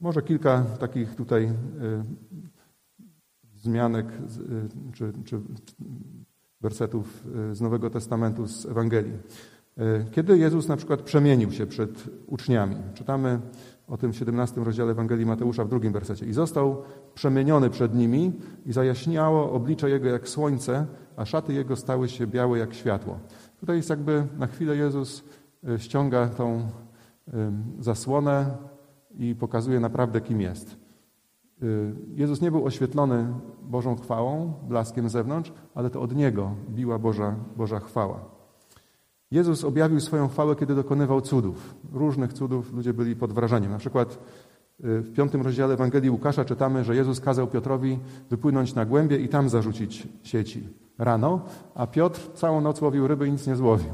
Może 0.00 0.22
kilka 0.22 0.64
takich 0.80 1.14
tutaj 1.14 1.44
y, 1.44 1.52
zmianek 3.64 4.06
y, 4.06 4.92
czy, 4.92 5.12
czy 5.24 5.40
wersetów 6.60 7.26
y, 7.50 7.54
z 7.54 7.60
Nowego 7.60 7.90
Testamentu, 7.90 8.46
z 8.46 8.66
Ewangelii. 8.66 9.12
Kiedy 10.10 10.38
Jezus 10.38 10.68
na 10.68 10.76
przykład 10.76 11.02
przemienił 11.02 11.52
się 11.52 11.66
przed 11.66 12.04
uczniami? 12.26 12.76
Czytamy 12.94 13.40
o 13.88 13.96
tym 13.96 14.12
w 14.12 14.16
17 14.16 14.64
rozdziale 14.64 14.90
Ewangelii 14.90 15.26
Mateusza 15.26 15.64
w 15.64 15.68
drugim 15.68 15.92
wersecie. 15.92 16.26
I 16.26 16.32
został 16.32 16.82
przemieniony 17.14 17.70
przed 17.70 17.94
nimi 17.94 18.32
i 18.66 18.72
zajaśniało 18.72 19.52
oblicze 19.52 19.90
Jego 19.90 20.08
jak 20.08 20.28
słońce, 20.28 20.86
a 21.16 21.24
szaty 21.24 21.52
Jego 21.52 21.76
stały 21.76 22.08
się 22.08 22.26
białe 22.26 22.58
jak 22.58 22.74
światło. 22.74 23.18
Tutaj 23.60 23.76
jest 23.76 23.90
jakby 23.90 24.26
na 24.38 24.46
chwilę 24.46 24.76
Jezus 24.76 25.24
ściąga 25.78 26.28
tą 26.28 26.68
zasłonę 27.80 28.56
i 29.18 29.34
pokazuje 29.34 29.80
naprawdę, 29.80 30.20
kim 30.20 30.40
jest. 30.40 30.83
E, 31.62 31.66
Jezus 32.14 32.40
nie 32.40 32.50
był 32.50 32.64
oświetlony 32.64 33.34
Bożą 33.62 33.96
chwałą, 33.96 34.52
blaskiem 34.68 35.08
z 35.08 35.12
zewnątrz, 35.12 35.52
ale 35.74 35.90
to 35.90 36.00
od 36.00 36.14
Niego 36.14 36.50
biła 36.70 36.98
Boża, 36.98 37.36
Boża 37.56 37.80
chwała. 37.80 38.34
Jezus 39.30 39.64
objawił 39.64 40.00
swoją 40.00 40.28
chwałę, 40.28 40.56
kiedy 40.56 40.74
dokonywał 40.74 41.20
cudów. 41.20 41.74
Różnych 41.92 42.32
cudów 42.32 42.72
ludzie 42.72 42.94
byli 42.94 43.16
pod 43.16 43.32
wrażeniem. 43.32 43.70
Na 43.70 43.78
przykład 43.78 44.12
y, 44.12 45.00
w 45.00 45.12
piątym 45.12 45.42
rozdziale 45.42 45.74
Ewangelii 45.74 46.10
Łukasza 46.10 46.44
czytamy, 46.44 46.84
że 46.84 46.96
Jezus 46.96 47.20
kazał 47.20 47.46
Piotrowi 47.46 47.98
wypłynąć 48.30 48.74
na 48.74 48.84
głębie 48.84 49.16
i 49.16 49.28
tam 49.28 49.48
zarzucić 49.48 50.08
sieci 50.22 50.68
rano, 50.98 51.40
a 51.74 51.86
Piotr 51.86 52.32
całą 52.34 52.60
noc 52.60 52.80
łowił 52.80 53.08
ryby 53.08 53.28
i 53.28 53.32
nic 53.32 53.46
nie 53.46 53.56
złowił. 53.56 53.90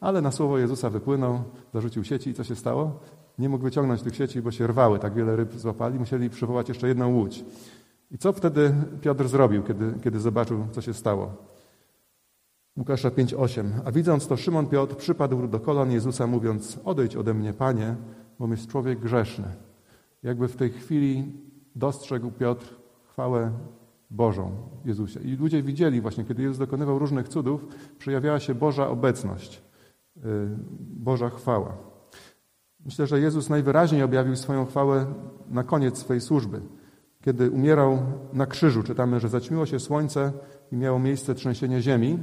Ale 0.00 0.20
na 0.20 0.30
słowo 0.32 0.58
Jezusa 0.58 0.90
wypłynął, 0.90 1.42
zarzucił 1.74 2.04
sieci 2.04 2.30
i 2.30 2.34
co 2.34 2.44
się 2.44 2.54
stało? 2.56 3.00
Nie 3.42 3.48
mógł 3.48 3.64
wyciągnąć 3.64 4.02
tych 4.02 4.16
sieci, 4.16 4.42
bo 4.42 4.50
się 4.50 4.66
rwały, 4.66 4.98
tak 4.98 5.14
wiele 5.14 5.36
ryb 5.36 5.54
złapali, 5.54 5.98
musieli 5.98 6.30
przywołać 6.30 6.68
jeszcze 6.68 6.88
jedną 6.88 7.14
łódź. 7.14 7.44
I 8.10 8.18
co 8.18 8.32
wtedy 8.32 8.74
Piotr 9.00 9.28
zrobił, 9.28 9.62
kiedy, 9.62 9.94
kiedy 10.04 10.20
zobaczył, 10.20 10.66
co 10.72 10.80
się 10.80 10.94
stało? 10.94 11.32
Łukasza 12.76 13.10
5:8. 13.10 13.70
A 13.84 13.92
widząc 13.92 14.26
to, 14.26 14.36
Szymon 14.36 14.66
Piotr 14.66 14.96
przypadł 14.96 15.48
do 15.48 15.60
kolan 15.60 15.90
Jezusa, 15.90 16.26
mówiąc: 16.26 16.78
Odejdź 16.84 17.16
ode 17.16 17.34
mnie, 17.34 17.52
panie, 17.52 17.96
bo 18.38 18.48
jest 18.48 18.66
człowiek 18.66 19.00
grzeszny. 19.00 19.48
Jakby 20.22 20.48
w 20.48 20.56
tej 20.56 20.70
chwili 20.70 21.32
dostrzegł 21.76 22.30
Piotr 22.30 22.76
chwałę 23.04 23.50
Bożą 24.10 24.50
Jezusie. 24.84 25.20
I 25.20 25.36
ludzie 25.36 25.62
widzieli 25.62 26.00
właśnie, 26.00 26.24
kiedy 26.24 26.42
Jezus 26.42 26.58
dokonywał 26.58 26.98
różnych 26.98 27.28
cudów, 27.28 27.66
przejawiała 27.98 28.40
się 28.40 28.54
Boża 28.54 28.88
obecność, 28.88 29.62
y, 30.16 30.20
Boża 30.80 31.30
chwała. 31.30 31.91
Myślę, 32.84 33.06
że 33.06 33.20
Jezus 33.20 33.48
najwyraźniej 33.48 34.02
objawił 34.02 34.36
swoją 34.36 34.66
chwałę 34.66 35.06
na 35.50 35.64
koniec 35.64 35.98
swojej 35.98 36.20
służby. 36.20 36.60
Kiedy 37.24 37.50
umierał 37.50 37.98
na 38.32 38.46
krzyżu, 38.46 38.82
czytamy, 38.82 39.20
że 39.20 39.28
zaćmiło 39.28 39.66
się 39.66 39.80
słońce 39.80 40.32
i 40.72 40.76
miało 40.76 40.98
miejsce 40.98 41.34
trzęsienie 41.34 41.82
ziemi, 41.82 42.18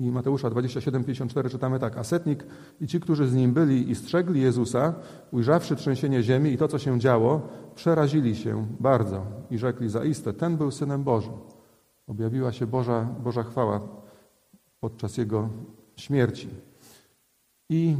i 0.00 0.10
Mateusza 0.10 0.50
27:54 0.50 1.50
czytamy 1.50 1.78
tak: 1.78 1.98
A 1.98 2.04
setnik 2.04 2.46
i 2.80 2.86
ci, 2.86 3.00
którzy 3.00 3.28
z 3.28 3.34
nim 3.34 3.52
byli 3.52 3.90
i 3.90 3.94
strzegli 3.94 4.40
Jezusa, 4.40 4.94
ujrzawszy 5.30 5.76
trzęsienie 5.76 6.22
ziemi 6.22 6.52
i 6.52 6.58
to, 6.58 6.68
co 6.68 6.78
się 6.78 7.00
działo, 7.00 7.48
przerazili 7.74 8.36
się 8.36 8.66
bardzo 8.80 9.26
i 9.50 9.58
rzekli: 9.58 9.88
Zaiste, 9.88 10.32
ten 10.32 10.56
był 10.56 10.70
synem 10.70 11.04
Bożym. 11.04 11.32
Objawiła 12.06 12.52
się 12.52 12.66
Boża, 12.66 13.02
Boża 13.02 13.42
chwała 13.42 13.80
podczas 14.80 15.16
jego 15.16 15.48
śmierci. 15.96 16.48
I 17.68 17.96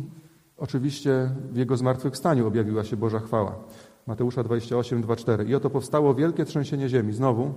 oczywiście 0.59 1.31
w 1.53 1.57
jego 1.57 1.77
zmartwychwstaniu 1.77 2.47
objawiła 2.47 2.85
się 2.85 2.97
Boża 2.97 3.19
chwała. 3.19 3.65
Mateusza 4.07 4.45
28:24. 4.45 5.49
I 5.49 5.55
oto 5.55 5.71
powstało 5.71 6.15
wielkie 6.15 6.45
trzęsienie 6.45 6.89
ziemi. 6.89 7.13
Znowu 7.13 7.55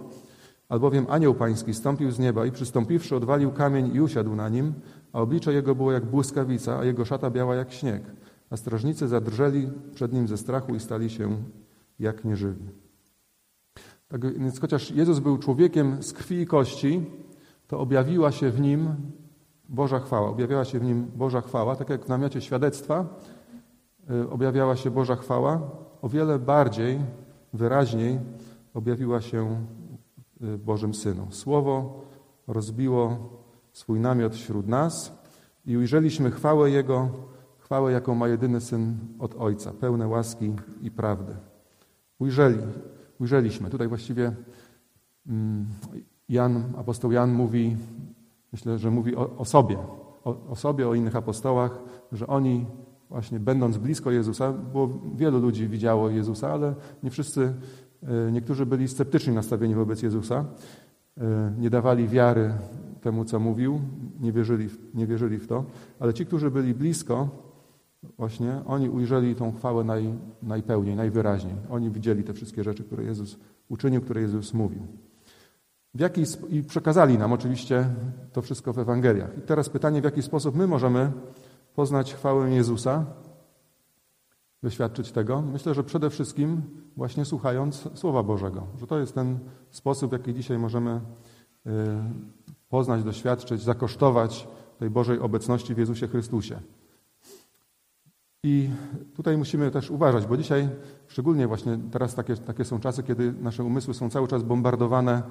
Albowiem 0.72 1.06
anioł 1.10 1.34
pański 1.34 1.74
stąpił 1.74 2.12
z 2.12 2.20
nieba 2.20 2.46
i 2.46 2.52
przystąpiwszy 2.52 3.16
odwalił 3.16 3.52
kamień 3.52 3.96
i 3.96 4.02
usiadł 4.02 4.36
na 4.36 4.50
nim, 4.50 4.74
a 5.14 5.22
oblicze 5.22 5.54
jego 5.54 5.76
było 5.76 5.92
jak 5.92 6.06
błyskawica, 6.06 6.80
a 6.80 6.86
jego 6.86 7.06
szata 7.06 7.30
biała 7.30 7.56
jak 7.56 7.72
śnieg. 7.72 8.04
A 8.50 8.58
strażnicy 8.58 9.08
zadrżeli 9.08 9.70
przed 9.96 10.14
nim 10.14 10.28
ze 10.28 10.38
strachu 10.38 10.76
i 10.76 10.80
stali 10.80 11.10
się 11.10 11.38
jak 12.00 12.26
nieżywi. 12.26 12.66
Tak 14.08 14.40
więc 14.40 14.60
chociaż 14.60 14.92
Jezus 14.92 15.20
był 15.20 15.38
człowiekiem 15.38 16.04
z 16.04 16.14
krwi 16.14 16.42
i 16.42 16.46
kości, 16.46 17.06
to 17.68 17.80
objawiła 17.80 18.32
się 18.32 18.52
w 18.52 18.62
nim 18.62 18.96
Boża 19.72 20.00
chwała. 20.00 20.30
Objawiała 20.30 20.66
się 20.66 20.80
w 20.80 20.84
nim 20.84 21.12
Boża 21.16 21.42
chwała, 21.42 21.76
tak 21.76 21.90
jak 21.90 22.06
w 22.06 22.10
namiocie 22.10 22.42
świadectwa 22.42 23.06
y, 24.12 24.30
objawiała 24.30 24.76
się 24.76 24.92
Boża 24.92 25.16
chwała, 25.16 25.62
o 26.02 26.10
wiele 26.10 26.40
bardziej, 26.40 27.00
wyraźniej 27.54 28.20
objawiła 28.74 29.22
się 29.22 29.66
Y, 30.44 30.58
Bożym 30.58 30.94
Synu. 30.94 31.28
Słowo 31.32 32.02
rozbiło 32.48 33.30
swój 33.72 34.00
namiot 34.00 34.36
wśród 34.36 34.68
nas 34.68 35.12
i 35.66 35.78
ujrzeliśmy 35.78 36.32
chwałę 36.32 36.72
Jego, 36.72 37.10
chwałę, 37.58 37.92
jaką 37.92 38.16
ma 38.16 38.28
jedyny 38.28 38.62
Syn 38.62 38.98
od 39.20 39.36
Ojca, 39.36 39.74
pełne 39.74 40.08
łaski 40.08 40.54
i 40.82 40.92
prawdy. 40.92 41.36
Ujrzeli, 42.20 42.58
ujrzeliśmy. 43.20 43.70
Tutaj 43.70 43.88
właściwie 43.88 44.36
mm, 45.28 45.66
Jan, 46.30 46.64
apostoł 46.78 47.12
Jan 47.12 47.34
mówi, 47.34 47.78
myślę, 48.52 48.78
że 48.78 48.92
mówi 48.92 49.16
o, 49.16 49.38
o 49.38 49.46
sobie, 49.46 49.78
o, 50.24 50.50
o, 50.50 50.56
sobie, 50.56 50.88
o 50.88 50.94
innych 50.94 51.16
apostołach, 51.16 51.80
że 52.12 52.28
oni 52.28 52.66
właśnie 53.10 53.40
będąc 53.40 53.78
blisko 53.78 54.12
Jezusa, 54.12 54.54
bo 54.74 54.90
wielu 55.16 55.40
ludzi 55.40 55.68
widziało 55.68 56.10
Jezusa, 56.10 56.54
ale 56.54 56.76
nie 57.04 57.12
wszyscy 57.12 57.54
E, 58.08 58.32
niektórzy 58.32 58.66
byli 58.66 58.88
sceptycznie 58.88 59.34
nastawieni 59.34 59.76
wobec 59.76 60.02
Jezusa, 60.02 60.46
e, 61.18 61.54
nie 61.58 61.70
dawali 61.70 62.08
wiary 62.08 62.54
temu, 63.02 63.26
co 63.26 63.40
mówił, 63.40 63.80
nie 64.20 64.32
wierzyli, 64.32 64.70
nie 64.94 65.08
wierzyli 65.08 65.38
w 65.38 65.48
to, 65.48 65.66
ale 66.00 66.14
ci, 66.14 66.26
którzy 66.26 66.52
byli 66.52 66.74
blisko, 66.74 67.30
właśnie 68.18 68.62
oni 68.66 68.90
ujrzeli 68.90 69.36
tą 69.36 69.52
chwałę 69.52 69.84
naj, 69.84 70.14
najpełniej, 70.44 70.96
najwyraźniej. 70.96 71.54
Oni 71.70 71.92
widzieli 71.92 72.24
te 72.24 72.34
wszystkie 72.34 72.64
rzeczy, 72.64 72.84
które 72.84 73.04
Jezus 73.04 73.38
uczynił, 73.70 74.02
które 74.02 74.22
Jezus 74.22 74.54
mówił. 74.54 74.82
W 75.94 76.00
jaki, 76.00 76.24
I 76.50 76.64
przekazali 76.64 77.18
nam 77.18 77.34
oczywiście 77.34 77.90
to 78.34 78.42
wszystko 78.42 78.74
w 78.74 78.80
Ewangeliach. 78.80 79.38
I 79.38 79.42
teraz 79.42 79.70
pytanie, 79.70 80.02
w 80.02 80.04
jaki 80.04 80.22
sposób 80.22 80.56
my 80.56 80.68
możemy 80.68 81.12
poznać 81.76 82.14
chwałę 82.14 82.52
Jezusa, 82.52 83.06
doświadczyć 84.64 85.12
tego? 85.12 85.42
Myślę, 85.42 85.74
że 85.74 85.84
przede 85.84 86.10
wszystkim 86.10 86.62
właśnie 86.96 87.26
słuchając 87.26 87.90
Słowa 87.94 88.24
Bożego, 88.24 88.68
że 88.80 88.88
to 88.88 89.00
jest 89.00 89.16
ten 89.16 89.40
sposób, 89.70 90.10
w 90.10 90.14
jaki 90.14 90.34
dzisiaj 90.34 90.58
możemy 90.58 90.92
y, 90.96 91.70
poznać, 92.70 93.04
doświadczyć, 93.04 93.62
zakosztować 93.62 94.48
tej 94.80 94.90
Bożej 94.90 95.20
obecności 95.20 95.76
w 95.76 95.78
Jezusie 95.78 96.08
Chrystusie. 96.08 96.60
I 98.44 98.70
tutaj 99.16 99.38
musimy 99.38 99.72
też 99.72 99.92
uważać, 99.92 100.26
bo 100.26 100.38
dzisiaj, 100.38 100.70
szczególnie 101.08 101.48
właśnie 101.48 101.80
teraz 101.92 102.16
takie, 102.16 102.38
takie 102.38 102.66
są 102.66 102.80
czasy, 102.80 103.04
kiedy 103.04 103.34
nasze 103.34 103.64
umysły 103.64 103.94
są 103.94 104.10
cały 104.10 104.28
czas 104.28 104.44
bombardowane 104.44 105.22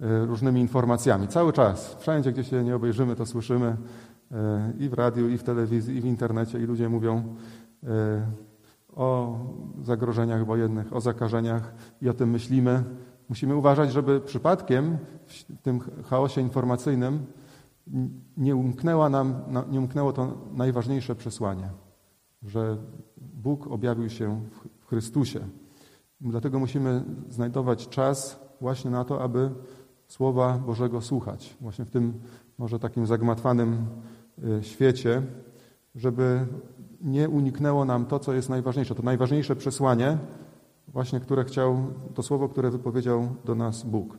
e, 0.00 0.26
różnymi 0.26 0.60
informacjami. 0.60 1.28
Cały 1.28 1.52
czas. 1.52 1.96
Wszędzie, 2.00 2.32
gdzie 2.32 2.44
się 2.44 2.64
nie 2.64 2.76
obejrzymy, 2.76 3.16
to 3.16 3.26
słyszymy 3.26 3.76
e, 4.32 4.72
i 4.78 4.88
w 4.88 4.92
radiu, 4.94 5.28
i 5.28 5.38
w 5.38 5.42
telewizji, 5.42 5.96
i 5.96 6.00
w 6.00 6.04
internecie, 6.04 6.58
i 6.58 6.62
ludzie 6.62 6.88
mówią 6.88 7.36
e, 7.84 8.26
o 8.96 9.38
zagrożeniach 9.82 10.46
wojennych, 10.46 10.92
o 10.92 11.00
zakażeniach 11.00 11.74
i 12.02 12.08
o 12.08 12.14
tym 12.14 12.30
myślimy. 12.30 12.84
Musimy 13.28 13.56
uważać, 13.56 13.92
żeby 13.92 14.20
przypadkiem 14.20 14.98
w 15.26 15.62
tym 15.62 15.80
chaosie 16.10 16.40
informacyjnym 16.40 17.26
nie 18.36 18.56
umknęło 18.56 19.08
nam, 19.08 19.34
nie 19.70 19.78
umknęło 19.78 20.12
to 20.12 20.32
najważniejsze 20.52 21.14
przesłanie– 21.14 21.70
że 22.42 22.76
Bóg 23.16 23.66
objawił 23.66 24.10
się 24.10 24.40
w 24.80 24.86
Chrystusie. 24.86 25.40
Dlatego 26.20 26.58
musimy 26.58 27.04
znajdować 27.28 27.88
czas 27.88 28.40
właśnie 28.60 28.90
na 28.90 29.04
to, 29.04 29.22
aby 29.22 29.50
Słowa 30.08 30.58
Bożego 30.58 31.00
słuchać. 31.00 31.56
Właśnie 31.60 31.84
w 31.84 31.90
tym 31.90 32.20
może 32.58 32.78
takim 32.78 33.06
zagmatwanym 33.06 33.86
y, 34.60 34.64
świecie, 34.64 35.22
żeby 35.94 36.46
nie 37.00 37.28
uniknęło 37.28 37.84
nam 37.84 38.06
to, 38.06 38.18
co 38.18 38.32
jest 38.32 38.48
najważniejsze. 38.48 38.94
To 38.94 39.02
najważniejsze 39.02 39.56
przesłanie, 39.56 40.18
właśnie 40.88 41.20
które 41.20 41.44
chciał, 41.44 41.86
to 42.14 42.22
słowo, 42.22 42.48
które 42.48 42.70
wypowiedział 42.70 43.28
do 43.44 43.54
nas 43.54 43.82
Bóg. 43.82 44.18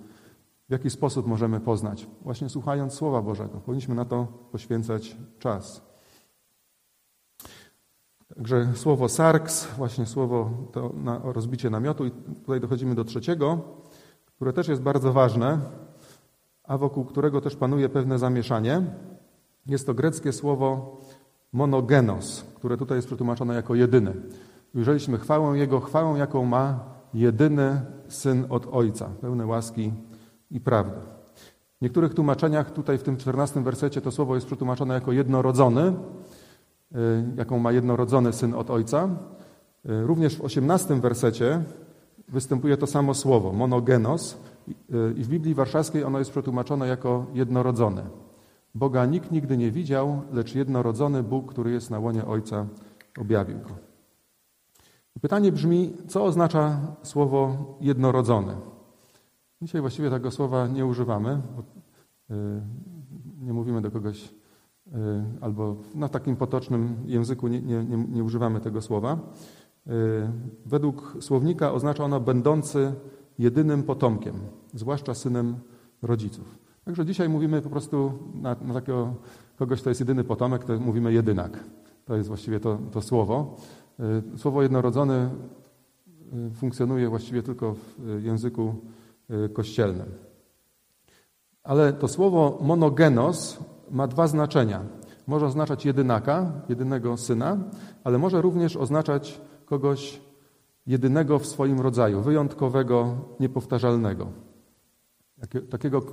W 0.69 0.71
jaki 0.71 0.89
sposób 0.89 1.27
możemy 1.27 1.59
poznać? 1.59 2.07
Właśnie 2.21 2.49
słuchając 2.49 2.93
Słowa 2.93 3.21
Bożego. 3.21 3.59
Powinniśmy 3.59 3.95
na 3.95 4.05
to 4.05 4.27
poświęcać 4.51 5.17
czas. 5.39 5.88
Także 8.35 8.67
słowo 8.75 9.09
sarks, 9.09 9.67
właśnie 9.77 10.05
słowo 10.05 10.49
to 10.71 10.91
na 11.03 11.21
rozbicie 11.23 11.69
namiotu 11.69 12.05
i 12.05 12.11
tutaj 12.11 12.59
dochodzimy 12.59 12.95
do 12.95 13.03
trzeciego, 13.03 13.59
które 14.25 14.53
też 14.53 14.67
jest 14.67 14.81
bardzo 14.81 15.13
ważne, 15.13 15.59
a 16.63 16.77
wokół 16.77 17.05
którego 17.05 17.41
też 17.41 17.55
panuje 17.55 17.89
pewne 17.89 18.19
zamieszanie. 18.19 18.81
Jest 19.65 19.85
to 19.85 19.93
greckie 19.93 20.33
słowo 20.33 20.97
monogenos, 21.53 22.45
które 22.55 22.77
tutaj 22.77 22.97
jest 22.97 23.07
przetłumaczone 23.07 23.55
jako 23.55 23.75
jedyny. 23.75 24.13
Ujrzeliśmy 24.75 25.17
chwałę 25.17 25.57
Jego, 25.57 25.79
chwałę 25.79 26.19
jaką 26.19 26.45
ma 26.45 26.79
jedyny 27.13 27.81
Syn 28.07 28.45
od 28.49 28.67
Ojca, 28.71 29.09
pełne 29.21 29.45
łaski 29.45 29.93
i 30.51 30.59
prawdy. 30.59 31.01
W 31.79 31.81
niektórych 31.81 32.13
tłumaczeniach, 32.13 32.71
tutaj 32.71 32.97
w 32.97 33.03
tym 33.03 33.17
czternastym 33.17 33.63
wersecie, 33.63 34.01
to 34.01 34.11
słowo 34.11 34.35
jest 34.35 34.47
przetłumaczone 34.47 34.93
jako 34.93 35.11
jednorodzony, 35.11 35.93
jaką 37.35 37.59
ma 37.59 37.71
jednorodzony 37.71 38.33
syn 38.33 38.53
od 38.53 38.69
ojca. 38.69 39.09
Y, 39.89 40.07
również 40.07 40.37
w 40.37 40.41
osiemnastym 40.41 41.01
wersecie 41.01 41.63
występuje 42.27 42.77
to 42.77 42.87
samo 42.87 43.13
słowo, 43.13 43.53
monogenos, 43.53 44.37
y, 44.69 44.73
i 45.17 45.23
w 45.23 45.27
Biblii 45.27 45.55
Warszawskiej 45.55 46.03
ono 46.03 46.19
jest 46.19 46.31
przetłumaczone 46.31 46.87
jako 46.87 47.25
jednorodzony. 47.33 48.03
Boga 48.75 49.05
nikt 49.05 49.31
nigdy 49.31 49.57
nie 49.57 49.71
widział, 49.71 50.21
lecz 50.33 50.55
jednorodzony 50.55 51.23
Bóg, 51.23 51.51
który 51.51 51.71
jest 51.71 51.89
na 51.89 51.99
łonie 51.99 52.25
Ojca, 52.25 52.65
objawił 53.19 53.57
go. 53.59 53.69
pytanie 55.21 55.51
brzmi, 55.51 55.93
co 56.07 56.23
oznacza 56.23 56.79
słowo 57.03 57.55
jednorodzony? 57.81 58.55
Dzisiaj 59.61 59.81
właściwie 59.81 60.09
tego 60.09 60.31
słowa 60.31 60.67
nie 60.67 60.85
używamy. 60.85 61.41
Nie 63.41 63.53
mówimy 63.53 63.81
do 63.81 63.91
kogoś 63.91 64.29
Y, 64.29 64.38
albo 65.41 65.75
na 65.95 66.09
takim 66.09 66.35
potocznym 66.35 66.95
języku 67.05 67.47
nie, 67.47 67.61
nie, 67.61 67.85
nie, 67.85 67.97
nie 67.97 68.23
używamy 68.23 68.59
tego 68.59 68.81
słowa. 68.81 69.19
Y, 69.87 69.91
według 70.65 71.17
słownika 71.19 71.73
oznacza 71.73 72.03
ono 72.03 72.19
będący 72.19 72.93
jedynym 73.39 73.83
potomkiem, 73.83 74.35
zwłaszcza 74.73 75.13
synem 75.13 75.55
rodziców. 76.01 76.57
Także 76.85 77.05
dzisiaj 77.05 77.29
mówimy 77.29 77.61
po 77.61 77.69
prostu 77.69 78.13
na, 78.33 78.55
na 78.61 78.73
takiego 78.73 79.13
kogoś, 79.57 79.81
kto 79.81 79.89
jest 79.89 79.99
jedyny 79.99 80.23
potomek, 80.23 80.63
to 80.63 80.79
mówimy 80.79 81.13
jedynak. 81.13 81.63
To 82.05 82.15
jest 82.15 82.27
właściwie 82.27 82.59
to, 82.59 82.79
to 82.91 83.01
słowo. 83.01 83.55
Y, 84.35 84.37
słowo 84.37 84.61
jednorodzony 84.61 85.29
funkcjonuje 86.53 87.09
właściwie 87.09 87.43
tylko 87.43 87.75
w 87.97 88.23
języku 88.23 88.75
kościelnym. 89.53 90.05
Ale 91.63 91.93
to 91.93 92.07
słowo 92.07 92.59
monogenos 92.61 93.59
ma 93.91 94.07
dwa 94.07 94.27
znaczenia. 94.27 94.81
Może 95.27 95.45
oznaczać 95.45 95.85
jedynaka, 95.85 96.51
jedynego 96.69 97.17
syna, 97.17 97.57
ale 98.03 98.17
może 98.17 98.41
również 98.41 98.77
oznaczać 98.77 99.41
kogoś 99.65 100.21
jedynego 100.87 101.39
w 101.39 101.45
swoim 101.45 101.79
rodzaju, 101.79 102.21
wyjątkowego, 102.21 103.15
niepowtarzalnego. 103.39 104.27
Takiego, 105.69 105.97
e, 105.97 106.03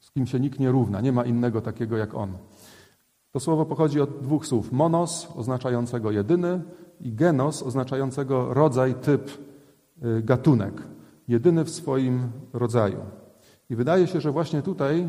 z 0.00 0.10
kim 0.10 0.26
się 0.26 0.40
nikt 0.40 0.60
nie 0.60 0.70
równa, 0.70 1.00
nie 1.00 1.12
ma 1.12 1.24
innego 1.24 1.60
takiego 1.60 1.96
jak 1.96 2.14
on. 2.14 2.32
To 3.32 3.40
słowo 3.40 3.66
pochodzi 3.66 4.00
od 4.00 4.22
dwóch 4.22 4.46
słów: 4.46 4.72
monos, 4.72 5.28
oznaczającego 5.36 6.10
jedyny, 6.10 6.60
i 7.00 7.12
genos, 7.12 7.62
oznaczającego 7.62 8.54
rodzaj, 8.54 8.94
typ, 8.94 9.30
e, 10.02 10.22
gatunek. 10.22 10.82
Jedyny 11.28 11.64
w 11.64 11.70
swoim 11.70 12.30
rodzaju. 12.52 12.98
I 13.70 13.76
wydaje 13.76 14.06
się, 14.06 14.20
że 14.20 14.32
właśnie 14.32 14.62
tutaj 14.62 15.08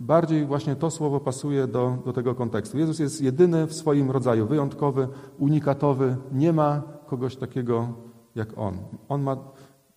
bardziej 0.00 0.46
właśnie 0.46 0.76
to 0.76 0.90
słowo 0.90 1.20
pasuje 1.20 1.66
do, 1.66 1.98
do 2.04 2.12
tego 2.12 2.34
kontekstu. 2.34 2.78
Jezus 2.78 2.98
jest 2.98 3.20
jedyny 3.20 3.66
w 3.66 3.74
swoim 3.74 4.10
rodzaju, 4.10 4.46
wyjątkowy, 4.46 5.08
unikatowy. 5.38 6.16
Nie 6.32 6.52
ma 6.52 6.82
kogoś 7.06 7.36
takiego 7.36 7.88
jak 8.34 8.58
On. 8.58 8.78
On 9.08 9.22
ma 9.22 9.36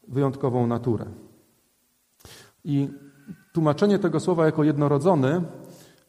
wyjątkową 0.07 0.67
naturę. 0.67 1.05
I 2.63 2.89
tłumaczenie 3.53 3.99
tego 3.99 4.19
słowa 4.19 4.45
jako 4.45 4.63
jednorodzony 4.63 5.41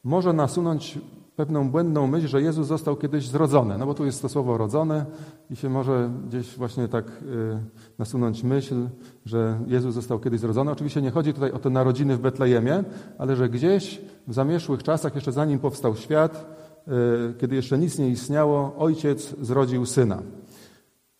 może 0.05 0.33
nasunąć 0.33 0.99
pewną 1.39 1.71
błędną 1.71 2.07
myśl, 2.07 2.29
że 2.29 2.43
Jezus 2.43 2.67
został 2.67 2.97
kiedyś 2.97 3.29
zrodzony. 3.29 3.79
No 3.79 3.87
bo 3.87 3.95
tu 3.95 4.05
jest 4.05 4.23
to 4.23 4.29
słowo 4.29 4.59
rodzone 4.59 5.07
i 5.51 5.57
się 5.57 5.69
może 5.69 6.11
gdzieś 6.29 6.57
właśnie 6.57 6.89
tak 6.89 7.07
y, 7.07 7.59
nasunąć 7.99 8.43
myśl, 8.43 8.89
że 9.25 9.61
Jezus 9.67 9.95
został 9.95 10.19
kiedyś 10.19 10.41
zrodzony. 10.41 10.71
Oczywiście 10.71 11.03
nie 11.03 11.11
chodzi 11.11 11.35
tutaj 11.35 11.53
o 11.53 11.59
te 11.59 11.71
narodziny 11.71 12.17
w 12.17 12.21
Betlejemie, 12.21 12.85
ale 13.19 13.37
że 13.37 13.49
gdzieś 13.49 14.01
w 14.27 14.35
zamieszłych 14.35 14.83
czasach, 14.83 15.15
jeszcze 15.15 15.33
zanim 15.33 15.59
powstał 15.59 15.97
świat, 15.97 16.57
y, 16.89 17.35
kiedy 17.39 17.57
jeszcze 17.57 17.79
nic 17.79 17.99
nie 17.99 18.09
istniało, 18.09 18.75
ojciec 18.79 19.35
zrodził 19.41 19.87
syna. 19.87 20.23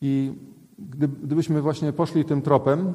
I 0.01 0.33
gdybyśmy 1.23 1.63
właśnie 1.63 1.93
poszli 1.93 2.25
tym 2.25 2.43
tropem, 2.43 2.93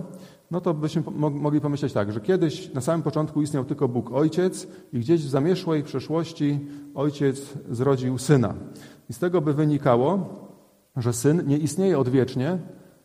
no 0.53 0.61
to 0.61 0.73
byśmy 0.73 1.03
mogli 1.17 1.61
pomyśleć 1.61 1.93
tak, 1.93 2.11
że 2.11 2.21
kiedyś 2.21 2.73
na 2.73 2.81
samym 2.81 3.03
początku 3.03 3.41
istniał 3.41 3.65
tylko 3.65 3.87
Bóg 3.87 4.11
Ojciec 4.11 4.67
i 4.93 4.99
gdzieś 4.99 5.25
w 5.25 5.29
zamieszłej 5.29 5.83
przeszłości 5.83 6.59
Ojciec 6.95 7.53
zrodził 7.69 8.17
Syna. 8.17 8.53
I 9.09 9.13
z 9.13 9.19
tego 9.19 9.41
by 9.41 9.53
wynikało, 9.53 10.29
że 10.97 11.13
Syn 11.13 11.43
nie 11.47 11.57
istnieje 11.57 11.99
odwiecznie, 11.99 12.57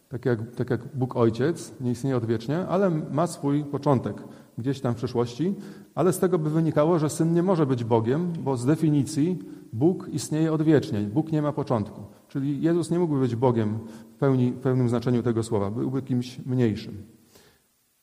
tak 0.09 0.25
jak, 0.25 0.55
tak 0.55 0.71
jak 0.71 0.97
Bóg 0.97 1.17
Ojciec 1.17 1.75
nie 1.81 1.91
istnieje 1.91 2.17
odwiecznie, 2.17 2.67
ale 2.67 2.91
ma 2.91 3.27
swój 3.27 3.65
początek 3.65 4.23
gdzieś 4.59 4.81
tam 4.81 4.95
w 4.95 4.97
przeszłości, 4.97 5.55
ale 5.95 6.13
z 6.13 6.19
tego 6.19 6.39
by 6.39 6.51
wynikało, 6.51 6.99
że 6.99 7.11
Syn 7.11 7.35
nie 7.35 7.43
może 7.43 7.67
być 7.67 7.85
Bogiem, 7.85 8.33
bo 8.45 8.57
z 8.57 8.67
definicji 8.67 9.39
Bóg 9.73 10.09
istnieje 10.13 10.53
odwiecznie, 10.53 11.01
Bóg 11.01 11.33
nie 11.33 11.43
ma 11.43 11.53
początku. 11.53 12.01
Czyli 12.29 12.63
Jezus 12.63 12.91
nie 12.91 12.99
mógłby 12.99 13.21
być 13.21 13.37
Bogiem 13.37 13.79
w, 14.15 14.19
pełni, 14.19 14.53
w 14.53 14.59
pełnym 14.59 14.89
znaczeniu 14.89 15.23
tego 15.23 15.43
słowa, 15.43 15.71
byłby 15.71 16.03
kimś 16.03 16.47
mniejszym. 16.47 17.18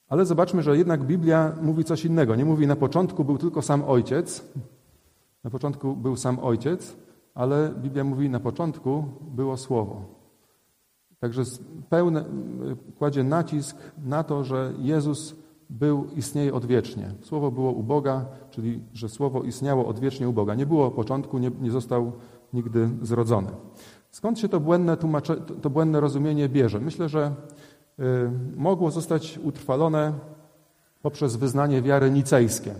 Ale 0.10 0.26
zobaczmy, 0.26 0.64
że 0.64 0.78
jednak 0.78 1.04
Biblia 1.04 1.54
mówi 1.62 1.84
coś 1.84 2.06
innego. 2.06 2.36
Nie 2.36 2.46
mówi 2.46 2.68
na 2.68 2.76
początku 2.76 3.26
był 3.26 3.38
tylko 3.38 3.62
sam 3.62 3.84
ojciec. 3.84 4.46
Na 5.44 5.50
początku 5.50 5.96
był 5.96 6.16
sam 6.16 6.40
ojciec, 6.40 6.96
ale 7.34 7.74
Biblia 7.78 8.04
mówi 8.04 8.30
na 8.30 8.40
początku 8.40 9.04
było 9.22 9.58
słowo. 9.58 10.06
Także 11.20 11.44
pełne, 11.90 12.26
kładzie 12.98 13.24
nacisk 13.24 13.78
na 13.98 14.24
to, 14.24 14.44
że 14.44 14.74
Jezus 14.80 15.36
był, 15.70 16.08
istnieje 16.16 16.54
odwiecznie. 16.54 17.12
Słowo 17.22 17.52
było 17.52 17.72
u 17.72 17.84
Boga, 17.84 18.26
czyli 18.50 18.80
że 18.94 19.10
Słowo 19.10 19.44
istniało 19.44 19.88
odwiecznie 19.88 20.30
u 20.30 20.34
Boga. 20.34 20.56
Nie 20.56 20.66
było 20.66 20.92
początku, 20.92 21.38
nie, 21.38 21.52
nie 21.62 21.72
został 21.72 22.12
nigdy 22.54 22.90
zrodzony. 23.02 23.48
Skąd 24.12 24.40
się 24.40 24.50
to 24.50 24.60
błędne, 24.60 24.98
to 25.62 25.70
błędne 25.70 26.00
rozumienie 26.00 26.50
bierze? 26.50 26.80
Myślę, 26.80 27.10
że 27.10 27.36
mogło 28.56 28.92
zostać 28.92 29.40
utrwalone 29.44 30.14
poprzez 31.02 31.36
wyznanie 31.36 31.82
wiary 31.82 32.12
nicejskie. 32.12 32.72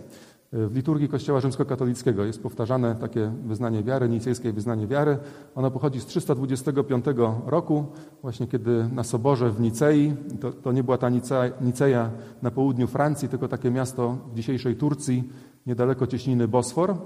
Y, 0.54 0.68
w 0.68 0.76
liturgii 0.76 1.08
Kościoła 1.08 1.40
Rzymskokatolickiego 1.40 2.24
jest 2.24 2.42
powtarzane 2.42 2.94
takie 2.94 3.32
wyznanie 3.44 3.82
wiary, 3.82 4.08
nicejskie 4.08 4.52
wyznanie 4.52 4.86
wiary. 4.86 5.18
Ono 5.54 5.70
pochodzi 5.70 6.00
z 6.00 6.06
325 6.06 7.04
roku, 7.46 7.84
właśnie 8.22 8.46
kiedy 8.46 8.88
na 8.92 9.04
Soborze 9.04 9.50
w 9.50 9.60
Nicei, 9.60 10.14
to, 10.40 10.52
to 10.52 10.72
nie 10.72 10.84
była 10.84 10.98
ta 10.98 11.08
Niceja, 11.08 11.52
Niceja 11.60 12.10
na 12.42 12.50
południu 12.50 12.86
Francji, 12.86 13.28
tylko 13.28 13.48
takie 13.48 13.70
miasto 13.70 14.16
w 14.32 14.34
dzisiejszej 14.34 14.76
Turcji, 14.76 15.32
niedaleko 15.66 16.06
cieśniny 16.06 16.48
Bosfor. 16.48 16.96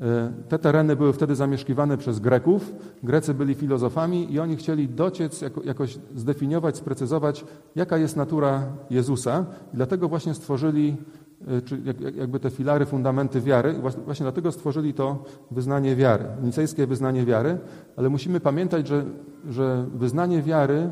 E, 0.00 0.32
te 0.48 0.58
tereny 0.58 0.96
były 0.96 1.12
wtedy 1.12 1.36
zamieszkiwane 1.36 1.96
przez 1.96 2.18
Greków. 2.18 2.74
Grecy 3.02 3.34
byli 3.34 3.54
filozofami 3.54 4.32
i 4.32 4.40
oni 4.40 4.56
chcieli 4.56 4.88
dociec, 4.88 5.44
jakoś 5.64 5.98
zdefiniować, 6.14 6.76
sprecyzować, 6.76 7.44
jaka 7.76 7.98
jest 7.98 8.16
natura 8.16 8.62
Jezusa. 8.90 9.46
I 9.74 9.76
dlatego 9.76 10.08
właśnie 10.08 10.34
stworzyli 10.34 10.96
e, 11.48 12.10
jakby 12.16 12.40
te 12.40 12.50
filary, 12.50 12.86
fundamenty 12.86 13.40
wiary. 13.40 13.74
Właśnie 14.04 14.24
dlatego 14.24 14.52
stworzyli 14.52 14.94
to 14.94 15.24
wyznanie 15.50 15.96
wiary, 15.96 16.24
nicejskie 16.42 16.86
wyznanie 16.86 17.24
wiary. 17.24 17.58
Ale 17.96 18.08
musimy 18.08 18.40
pamiętać, 18.40 18.88
że, 18.88 19.04
że 19.48 19.86
wyznanie 19.94 20.42
wiary 20.42 20.88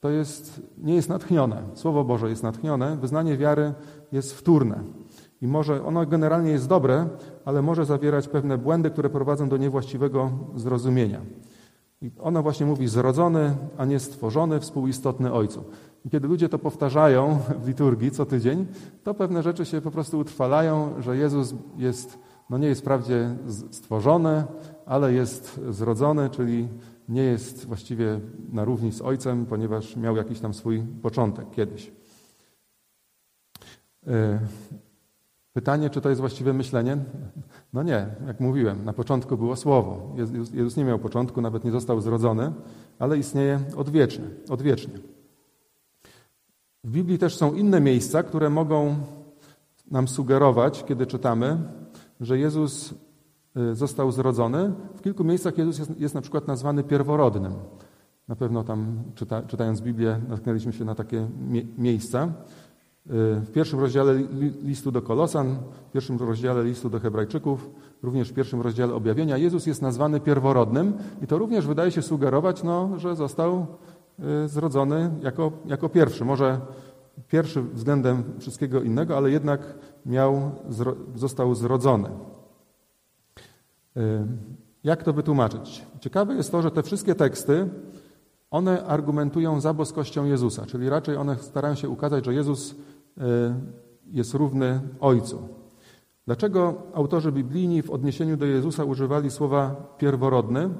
to 0.00 0.10
jest, 0.10 0.62
nie 0.78 0.94
jest 0.94 1.08
natchnione. 1.08 1.62
Słowo 1.74 2.04
Boże 2.04 2.28
jest 2.28 2.42
natchnione, 2.42 2.96
wyznanie 2.96 3.36
wiary 3.36 3.74
jest 4.12 4.34
wtórne. 4.34 4.80
I 5.46 5.48
może 5.48 5.84
ono 5.84 6.06
generalnie 6.06 6.50
jest 6.50 6.68
dobre, 6.68 7.08
ale 7.44 7.62
może 7.62 7.84
zawierać 7.84 8.28
pewne 8.28 8.58
błędy, 8.58 8.90
które 8.90 9.10
prowadzą 9.10 9.48
do 9.48 9.56
niewłaściwego 9.56 10.30
zrozumienia. 10.56 11.20
I 12.02 12.10
ono 12.18 12.42
właśnie 12.42 12.66
mówi 12.66 12.88
zrodzony, 12.88 13.56
a 13.78 13.84
nie 13.84 13.98
stworzony, 13.98 14.60
współistotny 14.60 15.32
Ojcu. 15.32 15.64
I 16.04 16.10
kiedy 16.10 16.28
ludzie 16.28 16.48
to 16.48 16.58
powtarzają 16.58 17.38
w 17.62 17.68
liturgii 17.68 18.10
co 18.10 18.26
tydzień, 18.26 18.66
to 19.04 19.14
pewne 19.14 19.42
rzeczy 19.42 19.64
się 19.64 19.80
po 19.80 19.90
prostu 19.90 20.18
utrwalają, 20.18 21.02
że 21.02 21.16
Jezus 21.16 21.54
jest, 21.76 22.18
no 22.50 22.58
nie 22.58 22.68
jest 22.68 22.80
wprawdzie 22.80 23.36
stworzony, 23.70 24.44
ale 24.86 25.12
jest 25.12 25.60
zrodzony, 25.70 26.30
czyli 26.30 26.68
nie 27.08 27.22
jest 27.22 27.66
właściwie 27.66 28.20
na 28.52 28.64
równi 28.64 28.92
z 28.92 29.02
Ojcem, 29.02 29.46
ponieważ 29.46 29.96
miał 29.96 30.16
jakiś 30.16 30.40
tam 30.40 30.54
swój 30.54 30.82
początek 31.02 31.50
kiedyś. 31.50 31.92
Pytanie, 35.56 35.90
czy 35.90 36.00
to 36.00 36.08
jest 36.08 36.20
właściwe 36.20 36.52
myślenie? 36.52 36.98
No 37.72 37.82
nie, 37.82 38.06
jak 38.26 38.40
mówiłem, 38.40 38.84
na 38.84 38.92
początku 38.92 39.36
było 39.36 39.56
Słowo. 39.56 40.12
Jezus, 40.16 40.52
Jezus 40.52 40.76
nie 40.76 40.84
miał 40.84 40.98
początku, 40.98 41.40
nawet 41.40 41.64
nie 41.64 41.70
został 41.70 42.00
zrodzony, 42.00 42.52
ale 42.98 43.18
istnieje 43.18 43.60
odwiecznie, 43.76 44.24
odwiecznie. 44.48 44.94
W 46.84 46.90
Biblii 46.90 47.18
też 47.18 47.36
są 47.36 47.54
inne 47.54 47.80
miejsca, 47.80 48.22
które 48.22 48.50
mogą 48.50 48.96
nam 49.90 50.08
sugerować, 50.08 50.84
kiedy 50.84 51.06
czytamy, 51.06 51.58
że 52.20 52.38
Jezus 52.38 52.94
y, 53.56 53.74
został 53.74 54.12
zrodzony. 54.12 54.72
W 54.96 55.00
kilku 55.00 55.24
miejscach 55.24 55.58
Jezus 55.58 55.78
jest, 55.78 56.00
jest 56.00 56.14
na 56.14 56.20
przykład 56.20 56.48
nazwany 56.48 56.84
pierworodnym. 56.84 57.54
Na 58.28 58.36
pewno 58.36 58.64
tam, 58.64 59.02
czyta, 59.14 59.42
czytając 59.42 59.80
Biblię, 59.80 60.20
natknęliśmy 60.28 60.72
się 60.72 60.84
na 60.84 60.94
takie 60.94 61.28
mie 61.48 61.62
miejsca. 61.78 62.32
W 63.08 63.50
pierwszym 63.52 63.80
rozdziale 63.80 64.14
listu 64.62 64.92
do 64.92 65.02
Kolosan, 65.02 65.56
w 65.88 65.92
pierwszym 65.92 66.18
rozdziale 66.18 66.64
listu 66.64 66.90
do 66.90 67.00
Hebrajczyków, 67.00 67.70
również 68.02 68.30
w 68.30 68.34
pierwszym 68.34 68.60
rozdziale 68.60 68.94
objawienia, 68.94 69.36
Jezus 69.36 69.66
jest 69.66 69.82
nazwany 69.82 70.20
pierworodnym 70.20 70.92
i 71.22 71.26
to 71.26 71.38
również 71.38 71.66
wydaje 71.66 71.90
się 71.90 72.02
sugerować, 72.02 72.62
no, 72.62 72.98
że 72.98 73.16
został 73.16 73.66
y, 74.44 74.48
zrodzony 74.48 75.10
jako, 75.22 75.52
jako 75.66 75.88
pierwszy. 75.88 76.24
Może 76.24 76.60
pierwszy 77.28 77.62
względem 77.62 78.22
wszystkiego 78.38 78.82
innego, 78.82 79.16
ale 79.16 79.30
jednak 79.30 79.74
miał, 80.06 80.50
został 81.14 81.54
zrodzony. 81.54 82.08
Y, 83.96 84.00
jak 84.84 85.02
to 85.02 85.12
wytłumaczyć? 85.12 85.86
Ciekawe 86.00 86.34
jest 86.34 86.52
to, 86.52 86.62
że 86.62 86.70
te 86.70 86.82
wszystkie 86.82 87.14
teksty, 87.14 87.68
one 88.50 88.86
argumentują 88.86 89.60
za 89.60 89.74
boskością 89.74 90.24
Jezusa, 90.24 90.66
czyli 90.66 90.88
raczej 90.88 91.16
one 91.16 91.36
starają 91.36 91.74
się 91.74 91.88
ukazać, 91.88 92.24
że 92.24 92.34
Jezus 92.34 92.74
jest 94.06 94.34
równy 94.34 94.80
Ojcu. 95.00 95.48
Dlaczego 96.26 96.82
autorzy 96.94 97.32
biblijni 97.32 97.82
w 97.82 97.90
odniesieniu 97.90 98.36
do 98.36 98.46
Jezusa 98.46 98.84
używali 98.84 99.30
słowa 99.30 99.94
pierworodny? 99.98 100.70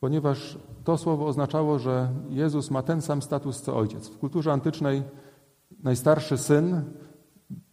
Ponieważ 0.00 0.58
to 0.84 0.98
słowo 0.98 1.26
oznaczało, 1.26 1.78
że 1.78 2.08
Jezus 2.28 2.70
ma 2.70 2.82
ten 2.82 3.02
sam 3.02 3.22
status 3.22 3.62
co 3.62 3.76
Ojciec. 3.76 4.08
W 4.08 4.18
kulturze 4.18 4.52
antycznej 4.52 5.02
najstarszy 5.82 6.38
syn 6.38 6.82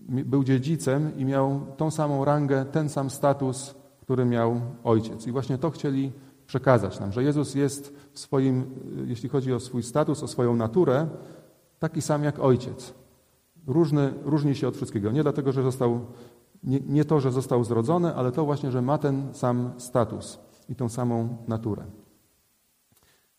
był 0.09 0.43
dziedzicem 0.43 1.17
i 1.17 1.25
miał 1.25 1.61
tą 1.77 1.91
samą 1.91 2.25
rangę, 2.25 2.65
ten 2.65 2.89
sam 2.89 3.09
status, 3.09 3.75
który 4.01 4.25
miał 4.25 4.61
Ojciec. 4.83 5.27
I 5.27 5.31
właśnie 5.31 5.57
to 5.57 5.69
chcieli 5.71 6.11
przekazać 6.45 6.99
nam, 6.99 7.11
że 7.11 7.23
Jezus 7.23 7.55
jest 7.55 7.95
w 8.11 8.19
swoim, 8.19 8.65
jeśli 9.05 9.29
chodzi 9.29 9.53
o 9.53 9.59
swój 9.59 9.83
status, 9.83 10.23
o 10.23 10.27
swoją 10.27 10.55
naturę, 10.55 11.07
taki 11.79 12.01
sam 12.01 12.23
jak 12.23 12.39
Ojciec 12.39 12.93
różny, 13.67 14.13
różni 14.23 14.55
się 14.55 14.67
od 14.67 14.75
wszystkiego. 14.75 15.11
Nie 15.11 15.23
dlatego, 15.23 15.51
że 15.51 15.63
został, 15.63 15.99
nie, 16.63 16.79
nie 16.79 17.05
to, 17.05 17.19
że 17.19 17.31
został 17.31 17.63
zrodzony, 17.63 18.15
ale 18.15 18.31
to 18.31 18.45
właśnie, 18.45 18.71
że 18.71 18.81
ma 18.81 18.97
ten 18.97 19.33
sam 19.33 19.71
status 19.77 20.39
i 20.69 20.75
tą 20.75 20.89
samą 20.89 21.37
naturę. 21.47 21.83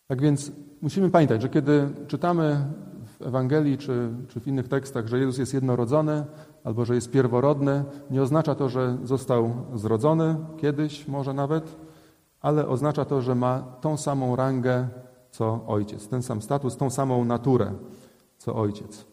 Tak 0.07 0.21
więc 0.21 0.51
musimy 0.81 1.09
pamiętać, 1.09 1.41
że 1.41 1.49
kiedy 1.49 1.89
czytamy 2.07 2.65
w 3.19 3.21
Ewangelii 3.21 3.77
czy, 3.77 4.09
czy 4.27 4.39
w 4.39 4.47
innych 4.47 4.67
tekstach, 4.67 5.07
że 5.07 5.19
Jezus 5.19 5.37
jest 5.37 5.53
jednorodzony 5.53 6.25
albo 6.63 6.85
że 6.85 6.95
jest 6.95 7.11
pierworodny, 7.11 7.83
nie 8.11 8.21
oznacza 8.21 8.55
to, 8.55 8.69
że 8.69 8.97
został 9.03 9.53
zrodzony 9.73 10.35
kiedyś, 10.57 11.07
może 11.07 11.33
nawet, 11.33 11.75
ale 12.41 12.67
oznacza 12.67 13.05
to, 13.05 13.21
że 13.21 13.35
ma 13.35 13.59
tą 13.81 13.97
samą 13.97 14.35
rangę 14.35 14.87
co 15.31 15.65
ojciec, 15.67 16.07
ten 16.07 16.23
sam 16.23 16.41
status, 16.41 16.77
tą 16.77 16.89
samą 16.89 17.25
naturę 17.25 17.73
co 18.37 18.55
ojciec. 18.55 19.08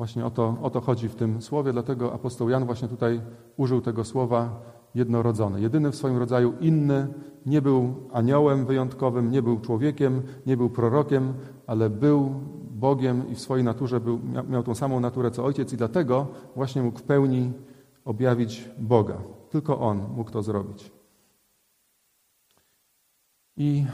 Właśnie 0.00 0.26
o 0.26 0.30
to, 0.30 0.56
o 0.62 0.70
to 0.70 0.80
chodzi 0.80 1.08
w 1.08 1.14
tym 1.14 1.42
słowie, 1.42 1.72
dlatego 1.72 2.12
apostoł 2.12 2.48
Jan 2.48 2.66
właśnie 2.66 2.88
tutaj 2.88 3.20
użył 3.56 3.80
tego 3.80 4.04
słowa 4.04 4.62
jednorodzony. 4.94 5.60
Jedyny 5.60 5.90
w 5.90 5.96
swoim 5.96 6.16
rodzaju 6.16 6.54
inny, 6.60 7.06
nie 7.46 7.62
był 7.62 7.94
aniołem 8.12 8.66
wyjątkowym, 8.66 9.30
nie 9.30 9.42
był 9.42 9.60
człowiekiem, 9.60 10.22
nie 10.46 10.56
był 10.56 10.70
prorokiem, 10.70 11.34
ale 11.66 11.90
był 11.90 12.34
Bogiem 12.70 13.28
i 13.28 13.34
w 13.34 13.40
swojej 13.40 13.64
naturze 13.64 14.00
był, 14.00 14.20
miał 14.48 14.62
tą 14.62 14.74
samą 14.74 15.00
naturę 15.00 15.30
co 15.30 15.44
Ojciec 15.44 15.72
i 15.72 15.76
dlatego 15.76 16.26
właśnie 16.56 16.82
mógł 16.82 16.98
w 16.98 17.02
pełni 17.02 17.52
objawić 18.04 18.70
Boga. 18.78 19.18
Tylko 19.50 19.80
On 19.80 20.06
mógł 20.16 20.30
to 20.30 20.42
zrobić. 20.42 20.92
I 23.56 23.86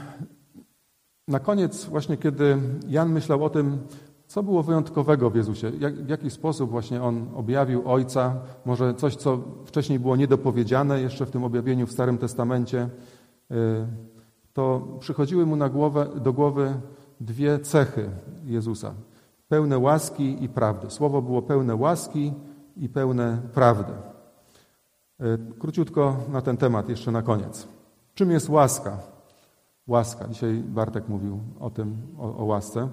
na 1.27 1.39
koniec, 1.39 1.85
właśnie 1.85 2.17
kiedy 2.17 2.57
Jan 2.87 3.11
myślał 3.11 3.43
o 3.43 3.49
tym, 3.49 3.79
co 4.27 4.43
było 4.43 4.63
wyjątkowego 4.63 5.29
w 5.29 5.35
Jezusie? 5.35 5.71
Jak, 5.79 5.95
w 5.95 6.09
jaki 6.09 6.29
sposób 6.29 6.71
właśnie 6.71 7.03
On 7.03 7.27
objawił 7.35 7.91
Ojca? 7.91 8.35
Może 8.65 8.93
coś, 8.93 9.15
co 9.15 9.39
wcześniej 9.65 9.99
było 9.99 10.15
niedopowiedziane 10.15 11.01
jeszcze 11.01 11.25
w 11.25 11.31
tym 11.31 11.43
objawieniu 11.43 11.87
w 11.87 11.91
Starym 11.91 12.17
Testamencie? 12.17 12.89
Y, 13.51 13.55
to 14.53 14.87
przychodziły 14.99 15.45
mu 15.45 15.55
na 15.55 15.69
głowę, 15.69 16.07
do 16.15 16.33
głowy 16.33 16.73
dwie 17.21 17.59
cechy 17.59 18.09
Jezusa. 18.45 18.93
Pełne 19.47 19.77
łaski 19.77 20.43
i 20.43 20.49
prawdy. 20.49 20.89
Słowo 20.89 21.21
było 21.21 21.41
pełne 21.41 21.75
łaski 21.75 22.33
i 22.77 22.89
pełne 22.89 23.41
prawdy. 23.53 23.93
Y, 25.21 25.59
króciutko 25.59 26.17
na 26.31 26.41
ten 26.41 26.57
temat 26.57 26.89
jeszcze 26.89 27.11
na 27.11 27.21
koniec. 27.21 27.67
Czym 28.13 28.31
jest 28.31 28.49
łaska? 28.49 28.97
Łaska. 29.87 30.27
Dzisiaj 30.27 30.53
Bartek 30.53 31.09
mówił 31.09 31.39
o 31.59 31.69
tym, 31.69 31.97
o, 32.17 32.37
o 32.37 32.45
łasce. 32.45 32.89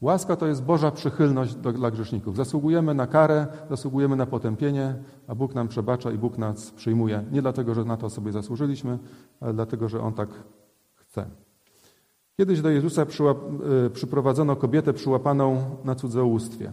Łaska 0.00 0.36
to 0.36 0.46
jest 0.46 0.64
Boża 0.64 0.90
przychylność 0.90 1.54
do, 1.54 1.72
dla 1.72 1.90
grzeszników. 1.90 2.36
Zasługujemy 2.36 2.94
na 2.94 3.06
karę, 3.06 3.46
zasługujemy 3.70 4.16
na 4.16 4.26
potępienie, 4.26 4.94
a 5.28 5.34
Bóg 5.34 5.54
nam 5.54 5.68
przebacza 5.68 6.10
i 6.10 6.18
Bóg 6.18 6.38
nas 6.38 6.70
przyjmuje. 6.70 7.24
Nie 7.32 7.42
dlatego, 7.42 7.74
że 7.74 7.84
na 7.84 7.96
to 7.96 8.10
sobie 8.10 8.32
zasłużyliśmy, 8.32 8.98
ale 9.40 9.52
dlatego, 9.52 9.88
że 9.88 10.00
On 10.00 10.12
tak 10.12 10.28
chce. 10.94 11.26
Kiedyś 12.36 12.60
do 12.60 12.70
Jezusa 12.70 13.06
przyłap, 13.06 13.38
y, 13.86 13.90
przyprowadzono 13.90 14.56
kobietę 14.56 14.92
przyłapaną 14.92 15.62
na 15.84 15.94
cudzołóstwie. 15.94 16.72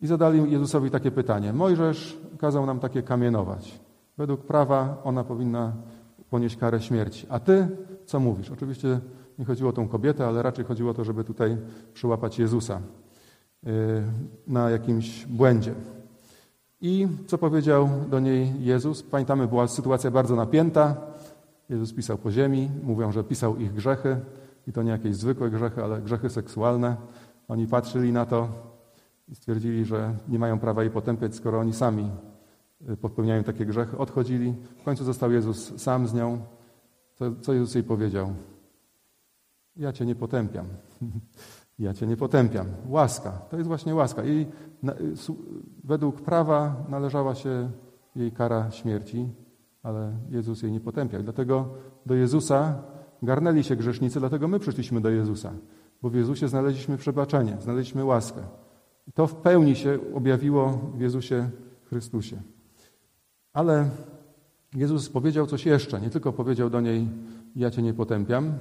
I 0.00 0.06
zadali 0.06 0.52
Jezusowi 0.52 0.90
takie 0.90 1.10
pytanie. 1.10 1.52
Mojżesz 1.52 2.18
kazał 2.38 2.66
nam 2.66 2.80
takie 2.80 3.02
kamienować. 3.02 3.80
Według 4.18 4.40
prawa 4.40 4.96
ona 5.04 5.24
powinna 5.24 5.72
ponieść 6.30 6.56
karę 6.56 6.80
śmierci. 6.80 7.26
A 7.30 7.40
ty 7.40 7.68
co 8.06 8.20
mówisz? 8.20 8.50
Oczywiście 8.50 9.00
nie 9.40 9.46
chodziło 9.46 9.70
o 9.70 9.72
tą 9.72 9.88
kobietę, 9.88 10.26
ale 10.26 10.42
raczej 10.42 10.64
chodziło 10.64 10.90
o 10.90 10.94
to, 10.94 11.04
żeby 11.04 11.24
tutaj 11.24 11.56
przyłapać 11.94 12.38
Jezusa 12.38 12.80
y, 13.66 13.70
na 14.46 14.70
jakimś 14.70 15.26
błędzie. 15.26 15.74
I 16.80 17.08
co 17.26 17.38
powiedział 17.38 17.88
do 18.10 18.20
niej 18.20 18.52
Jezus? 18.60 19.02
Pamiętamy, 19.02 19.48
była 19.48 19.68
sytuacja 19.68 20.10
bardzo 20.10 20.36
napięta. 20.36 20.96
Jezus 21.68 21.92
pisał 21.92 22.18
po 22.18 22.30
ziemi, 22.30 22.70
mówią, 22.82 23.12
że 23.12 23.24
pisał 23.24 23.56
ich 23.56 23.72
grzechy 23.72 24.20
i 24.66 24.72
to 24.72 24.82
nie 24.82 24.90
jakieś 24.90 25.16
zwykłe 25.16 25.50
grzechy, 25.50 25.84
ale 25.84 26.00
grzechy 26.00 26.30
seksualne. 26.30 26.96
Oni 27.48 27.66
patrzyli 27.66 28.12
na 28.12 28.26
to 28.26 28.48
i 29.28 29.34
stwierdzili, 29.34 29.84
że 29.84 30.14
nie 30.28 30.38
mają 30.38 30.58
prawa 30.58 30.82
jej 30.82 30.90
potępiać, 30.90 31.34
skoro 31.34 31.60
oni 31.60 31.72
sami 31.72 32.10
y, 32.90 32.96
popełniają 32.96 33.44
takie 33.44 33.66
grzechy. 33.66 33.98
Odchodzili. 33.98 34.54
W 34.80 34.82
końcu 34.82 35.04
został 35.04 35.32
Jezus 35.32 35.80
sam 35.80 36.06
z 36.06 36.14
nią. 36.14 36.38
Co, 37.14 37.24
co 37.40 37.52
Jezus 37.52 37.74
jej 37.74 37.84
powiedział? 37.84 38.32
Ja 39.76 39.92
Cię 39.92 40.06
nie 40.06 40.14
potępiam. 40.14 40.66
Ja 41.78 41.94
Cię 41.94 42.06
nie 42.06 42.16
potępiam. 42.16 42.66
Łaska. 42.88 43.30
To 43.30 43.56
jest 43.56 43.68
właśnie 43.68 43.94
łaska. 43.94 44.24
I 44.24 44.46
według 45.84 46.20
prawa 46.20 46.84
należała 46.88 47.34
się 47.34 47.70
jej 48.16 48.32
kara 48.32 48.70
śmierci, 48.70 49.28
ale 49.82 50.16
Jezus 50.30 50.62
jej 50.62 50.72
nie 50.72 50.80
potępiał. 50.80 51.22
Dlatego 51.22 51.68
do 52.06 52.14
Jezusa 52.14 52.82
garnęli 53.22 53.64
się 53.64 53.76
grzesznicy, 53.76 54.20
dlatego 54.20 54.48
my 54.48 54.58
przyszliśmy 54.58 55.00
do 55.00 55.10
Jezusa, 55.10 55.52
bo 56.02 56.10
w 56.10 56.14
Jezusie 56.14 56.48
znaleźliśmy 56.48 56.96
przebaczenie, 56.96 57.56
znaleźliśmy 57.60 58.04
łaskę. 58.04 58.40
I 59.08 59.12
to 59.12 59.26
w 59.26 59.34
pełni 59.34 59.76
się 59.76 59.98
objawiło 60.14 60.92
w 60.94 61.00
Jezusie 61.00 61.50
Chrystusie. 61.84 62.42
Ale 63.52 63.90
Jezus 64.74 65.08
powiedział 65.08 65.46
coś 65.46 65.66
jeszcze. 65.66 66.00
Nie 66.00 66.10
tylko 66.10 66.32
powiedział 66.32 66.70
do 66.70 66.80
niej: 66.80 67.08
Ja 67.56 67.70
cię 67.70 67.82
nie 67.82 67.94
potępiam, 67.94 68.52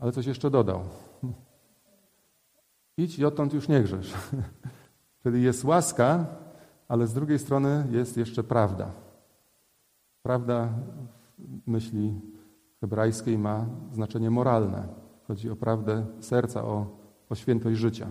ale 0.00 0.12
coś 0.12 0.26
jeszcze 0.26 0.50
dodał. 0.50 0.80
Idź 2.96 3.18
i 3.18 3.24
odtąd 3.24 3.52
już 3.54 3.68
nie 3.68 3.82
grzesz. 3.82 4.14
Czyli 5.22 5.42
jest 5.42 5.64
łaska, 5.64 6.26
ale 6.88 7.06
z 7.06 7.14
drugiej 7.14 7.38
strony 7.38 7.86
jest 7.90 8.16
jeszcze 8.16 8.44
prawda. 8.44 8.90
Prawda 10.22 10.68
w 11.38 11.70
myśli 11.70 12.20
hebrajskiej 12.80 13.38
ma 13.38 13.66
znaczenie 13.92 14.30
moralne. 14.30 14.88
Chodzi 15.28 15.50
o 15.50 15.56
prawdę 15.56 16.06
serca, 16.20 16.64
o, 16.64 16.86
o 17.30 17.34
świętość 17.34 17.78
życia. 17.78 18.06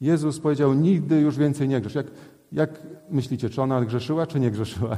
Jezus 0.00 0.40
powiedział: 0.40 0.74
Nigdy 0.74 1.20
już 1.20 1.36
więcej 1.36 1.68
nie 1.68 1.80
grzesz. 1.80 1.94
Jak, 1.94 2.06
jak 2.52 2.82
myślicie, 3.10 3.50
czy 3.50 3.62
ona 3.62 3.84
grzeszyła, 3.84 4.26
czy 4.26 4.40
nie 4.40 4.50
grzeszyła? 4.50 4.96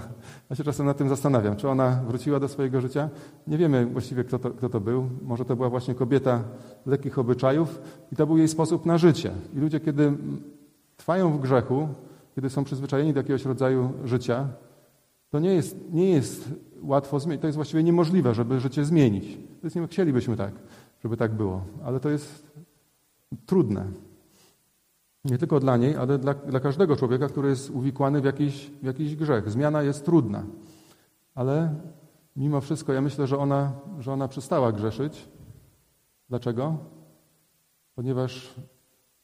Ja 0.51 0.57
się 0.57 0.65
czasem 0.65 0.87
nad 0.87 0.97
tym 0.97 1.09
zastanawiam. 1.09 1.57
Czy 1.57 1.69
ona 1.69 2.03
wróciła 2.07 2.41
do 2.41 2.49
swojego 2.49 2.81
życia? 2.81 3.09
Nie 3.47 3.59
wiemy 3.59 3.87
właściwie, 3.87 4.25
kto 4.25 4.39
to, 4.39 4.51
kto 4.51 4.69
to 4.69 4.81
był. 4.81 5.09
Może 5.23 5.45
to 5.45 5.57
była 5.57 5.71
właśnie 5.71 5.95
kobieta 5.95 6.45
lekkich 6.87 7.19
obyczajów 7.19 7.81
i 8.13 8.17
to 8.17 8.27
był 8.27 8.39
jej 8.39 8.49
sposób 8.49 8.87
na 8.87 8.99
życie. 8.99 9.31
I 9.57 9.59
ludzie, 9.59 9.81
kiedy 9.81 10.13
trwają 10.97 11.33
w 11.39 11.41
grzechu, 11.41 11.89
kiedy 12.35 12.51
są 12.51 12.65
przyzwyczajeni 12.65 13.13
do 13.13 13.21
jakiegoś 13.21 13.45
rodzaju 13.45 13.93
życia, 14.05 14.49
to 15.31 15.39
nie 15.39 15.55
jest, 15.55 15.77
nie 15.93 16.11
jest 16.11 16.51
łatwo 16.83 17.21
zmienić. 17.21 17.41
To 17.41 17.47
jest 17.47 17.57
właściwie 17.57 17.83
niemożliwe, 17.83 18.35
żeby 18.35 18.61
życie 18.61 18.85
zmienić. 18.85 19.39
Jest, 19.65 19.77
nie 19.77 19.87
chcielibyśmy 19.87 20.37
tak, 20.37 20.53
żeby 21.03 21.17
tak 21.17 21.33
było, 21.33 21.63
ale 21.85 22.01
to 22.01 22.11
jest 22.11 22.53
trudne. 23.47 23.85
Nie 25.25 25.39
tylko 25.39 25.61
dla 25.61 25.77
niej, 25.77 25.97
ale 25.97 26.19
dla, 26.19 26.35
dla 26.35 26.61
każdego 26.61 26.97
człowieka, 26.97 27.29
który 27.29 27.49
jest 27.49 27.71
uwikłany 27.71 28.21
w 28.21 28.25
jakiś, 28.25 28.71
w 28.83 28.87
jakiś 28.87 29.17
grzech. 29.17 29.51
Zmiana 29.51 29.83
jest 29.83 30.05
trudna. 30.05 30.45
Ale 31.35 31.75
mimo 32.37 32.61
wszystko 32.61 32.93
ja 32.93 33.01
myślę, 33.01 33.27
że 33.27 33.39
ona, 33.39 33.73
że 33.99 34.13
ona 34.13 34.29
przestała 34.29 34.73
grzeszyć. 34.73 35.29
Dlaczego? 36.29 36.77
Ponieważ 37.95 38.55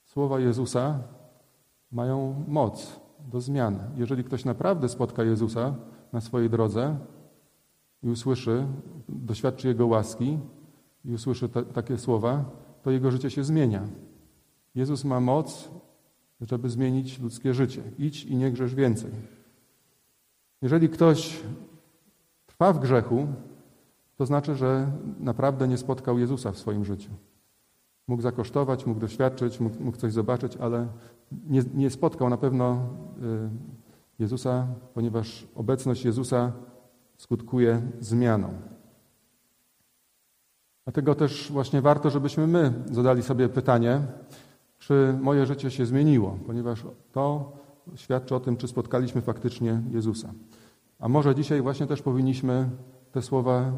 słowa 0.05 0.41
Jezusa 0.41 0.99
mają 1.93 2.45
moc 2.49 3.01
do 3.33 3.41
zmiany. 3.41 3.79
Jeżeli 3.97 4.25
ktoś 4.25 4.45
naprawdę 4.45 4.89
spotka 4.89 5.25
Jezusa 5.25 5.75
na 6.13 6.21
swojej 6.21 6.51
drodze 6.51 6.97
i 8.03 8.09
usłyszy, 8.09 8.67
doświadczy 9.09 9.69
Jego 9.69 9.87
łaski 9.87 10.39
i 11.05 11.13
usłyszy 11.13 11.49
te, 11.49 11.63
takie 11.63 11.99
słowa, 11.99 12.45
to 12.83 12.91
jego 12.91 13.11
życie 13.11 13.31
się 13.31 13.45
zmienia. 13.45 13.83
Jezus 14.75 15.05
ma 15.05 15.21
moc 15.21 15.71
żeby 16.41 16.71
zmienić 16.71 17.19
ludzkie 17.19 17.55
życie. 17.55 17.83
Idź 17.99 18.25
i 18.25 18.37
nie 18.37 18.51
grzesz 18.51 18.75
więcej. 18.75 19.11
Jeżeli 20.63 20.89
ktoś 20.89 21.41
trwa 22.47 22.73
w 22.73 22.81
grzechu, 22.81 23.27
to 24.17 24.27
znaczy, 24.27 24.55
że 24.55 24.93
naprawdę 25.21 25.69
nie 25.69 25.79
spotkał 25.79 26.19
Jezusa 26.19 26.53
w 26.53 26.59
swoim 26.59 26.85
życiu. 26.85 27.11
Mógł 28.09 28.23
zakosztować, 28.23 28.87
mógł 28.87 29.01
doświadczyć, 29.01 29.61
mógł, 29.61 29.83
mógł 29.83 29.97
coś 29.97 30.13
zobaczyć, 30.13 30.57
ale 30.57 30.89
nie, 31.47 31.63
nie 31.75 31.91
spotkał 31.91 32.29
na 32.29 32.37
pewno 32.37 32.89
y, 33.23 33.49
Jezusa, 34.19 34.67
ponieważ 34.95 35.47
obecność 35.55 36.05
Jezusa 36.05 36.53
skutkuje 37.17 37.83
zmianą. 38.01 38.49
Dlatego 40.85 41.15
też 41.15 41.53
właśnie 41.53 41.83
warto, 41.83 42.11
żebyśmy 42.11 42.47
my 42.47 42.73
zadali 42.91 43.23
sobie 43.23 43.49
pytanie, 43.49 44.01
czy 44.87 45.19
moje 45.21 45.47
życie 45.47 45.71
się 45.71 45.87
zmieniło, 45.87 46.39
ponieważ 46.47 46.85
to 47.13 47.53
świadczy 47.95 48.35
o 48.35 48.41
tym, 48.41 48.57
czy 48.57 48.69
spotkaliśmy 48.69 49.21
faktycznie 49.21 49.83
Jezusa. 49.91 50.33
A 50.99 51.09
może 51.09 51.35
dzisiaj 51.35 51.63
właśnie 51.63 51.87
też 51.87 52.03
powinniśmy 52.03 52.71
te 53.13 53.23
słowa 53.23 53.73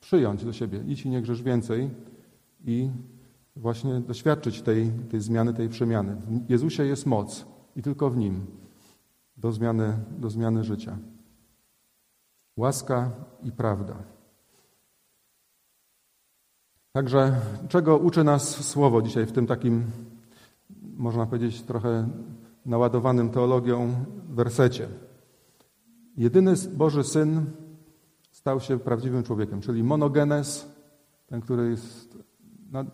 przyjąć 0.00 0.44
do 0.44 0.52
siebie. 0.52 0.84
Idź 0.86 1.06
i 1.06 1.10
nie 1.10 1.22
grzesz 1.22 1.42
więcej 1.42 1.90
i 2.64 2.90
właśnie 3.56 4.00
doświadczyć 4.00 4.62
tej, 4.62 4.90
tej 5.10 5.20
zmiany, 5.20 5.54
tej 5.54 5.68
przemiany. 5.68 6.16
W 6.16 6.50
Jezusie 6.50 6.84
jest 6.84 7.06
moc 7.06 7.46
i 7.76 7.82
tylko 7.82 8.10
w 8.10 8.16
Nim 8.16 8.46
do 9.36 9.52
zmiany, 9.52 9.96
do 10.18 10.30
zmiany 10.30 10.64
życia. 10.64 10.98
Łaska 12.56 13.10
i 13.42 13.52
prawda. 13.52 13.96
Także 16.92 17.40
czego 17.68 17.98
uczy 17.98 18.24
nas 18.24 18.68
Słowo 18.68 19.02
dzisiaj 19.02 19.26
w 19.26 19.32
tym 19.32 19.46
takim 19.46 19.84
można 20.96 21.26
powiedzieć, 21.26 21.62
trochę 21.62 22.08
naładowanym 22.66 23.30
teologią 23.30 23.94
wersecie. 24.28 24.88
Jedyny 26.16 26.54
Boży 26.76 27.04
Syn 27.04 27.46
stał 28.32 28.60
się 28.60 28.78
prawdziwym 28.78 29.22
człowiekiem, 29.22 29.60
czyli 29.60 29.82
monogenes, 29.82 30.68
ten, 31.26 31.40
który 31.40 31.70
jest 31.70 32.18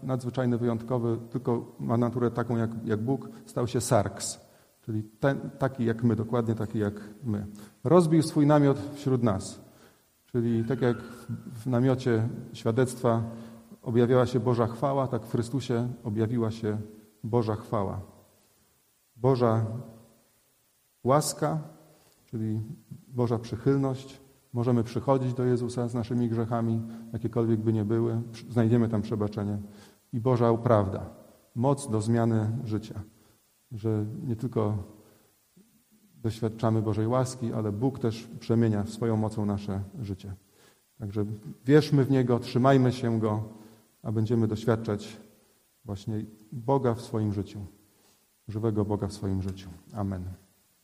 nadzwyczajny, 0.03 0.59
wyjątkowy, 0.59 1.19
tylko 1.31 1.77
ma 1.81 1.97
naturę 1.97 2.31
taką 2.31 2.57
jak, 2.57 2.71
jak 2.85 3.01
Bóg, 3.01 3.29
stał 3.47 3.67
się 3.67 3.81
sarks, 3.81 4.41
czyli 4.81 5.03
ten, 5.03 5.51
taki 5.59 5.85
jak 5.85 6.05
my, 6.05 6.17
dokładnie 6.17 6.55
taki 6.55 6.79
jak 6.79 6.95
my. 7.25 7.47
Rozbił 7.85 8.23
swój 8.23 8.47
namiot 8.47 8.79
wśród 8.95 9.23
nas, 9.23 9.61
czyli 10.27 10.65
tak 10.65 10.81
jak 10.81 10.97
w 11.55 11.67
namiocie 11.67 12.29
świadectwa 12.53 13.23
objawiała 13.83 14.27
się 14.27 14.41
Boża 14.41 14.67
chwała, 14.67 15.09
tak 15.09 15.27
w 15.27 15.31
Chrystusie 15.31 15.89
objawiła 16.05 16.51
się 16.51 16.79
Boża 17.27 17.55
chwała. 17.55 18.01
Boża 19.17 19.67
łaska, 21.05 21.59
czyli 22.25 22.63
Boża 23.09 23.39
przychylność. 23.39 24.21
Możemy 24.53 24.85
przychodzić 24.85 25.35
do 25.35 25.45
Jezusa 25.45 25.89
z 25.89 25.95
naszymi 25.95 26.29
grzechami, 26.29 26.83
jakiekolwiek 27.13 27.61
by 27.61 27.73
nie 27.73 27.85
były. 27.85 28.23
Znajdziemy 28.51 28.89
tam 28.89 29.03
przebaczenie. 29.03 29.59
I 30.13 30.21
Boża 30.21 30.55
prawda, 30.55 31.11
moc 31.55 31.91
do 31.91 32.01
zmiany 32.01 32.51
życia. 32.65 33.03
Że 33.73 34.07
nie 34.27 34.37
tylko 34.37 34.79
doświadczamy 36.23 36.83
Bożej 36.83 37.07
łaski, 37.07 37.53
ale 37.53 37.73
Bóg 37.73 37.99
też 37.99 38.29
przemienia 38.41 38.87
swoją 38.87 39.17
mocą 39.17 39.47
nasze 39.47 39.81
życie. 40.01 40.35
Także 40.99 41.25
wierzmy 41.65 42.05
w 42.05 42.11
Niego, 42.11 42.39
trzymajmy 42.39 42.93
się 42.93 43.21
Go, 43.21 43.49
a 44.03 44.13
będziemy 44.13 44.49
doświadczać 44.49 45.26
właśnie 45.87 46.25
Boga 46.53 46.95
w 46.95 47.01
swoim 47.01 47.33
życiu, 47.33 47.67
żywego 48.49 48.85
Boga 48.85 49.07
w 49.07 49.13
swoim 49.13 49.43
życiu. 49.43 49.69
Amen. 49.93 50.46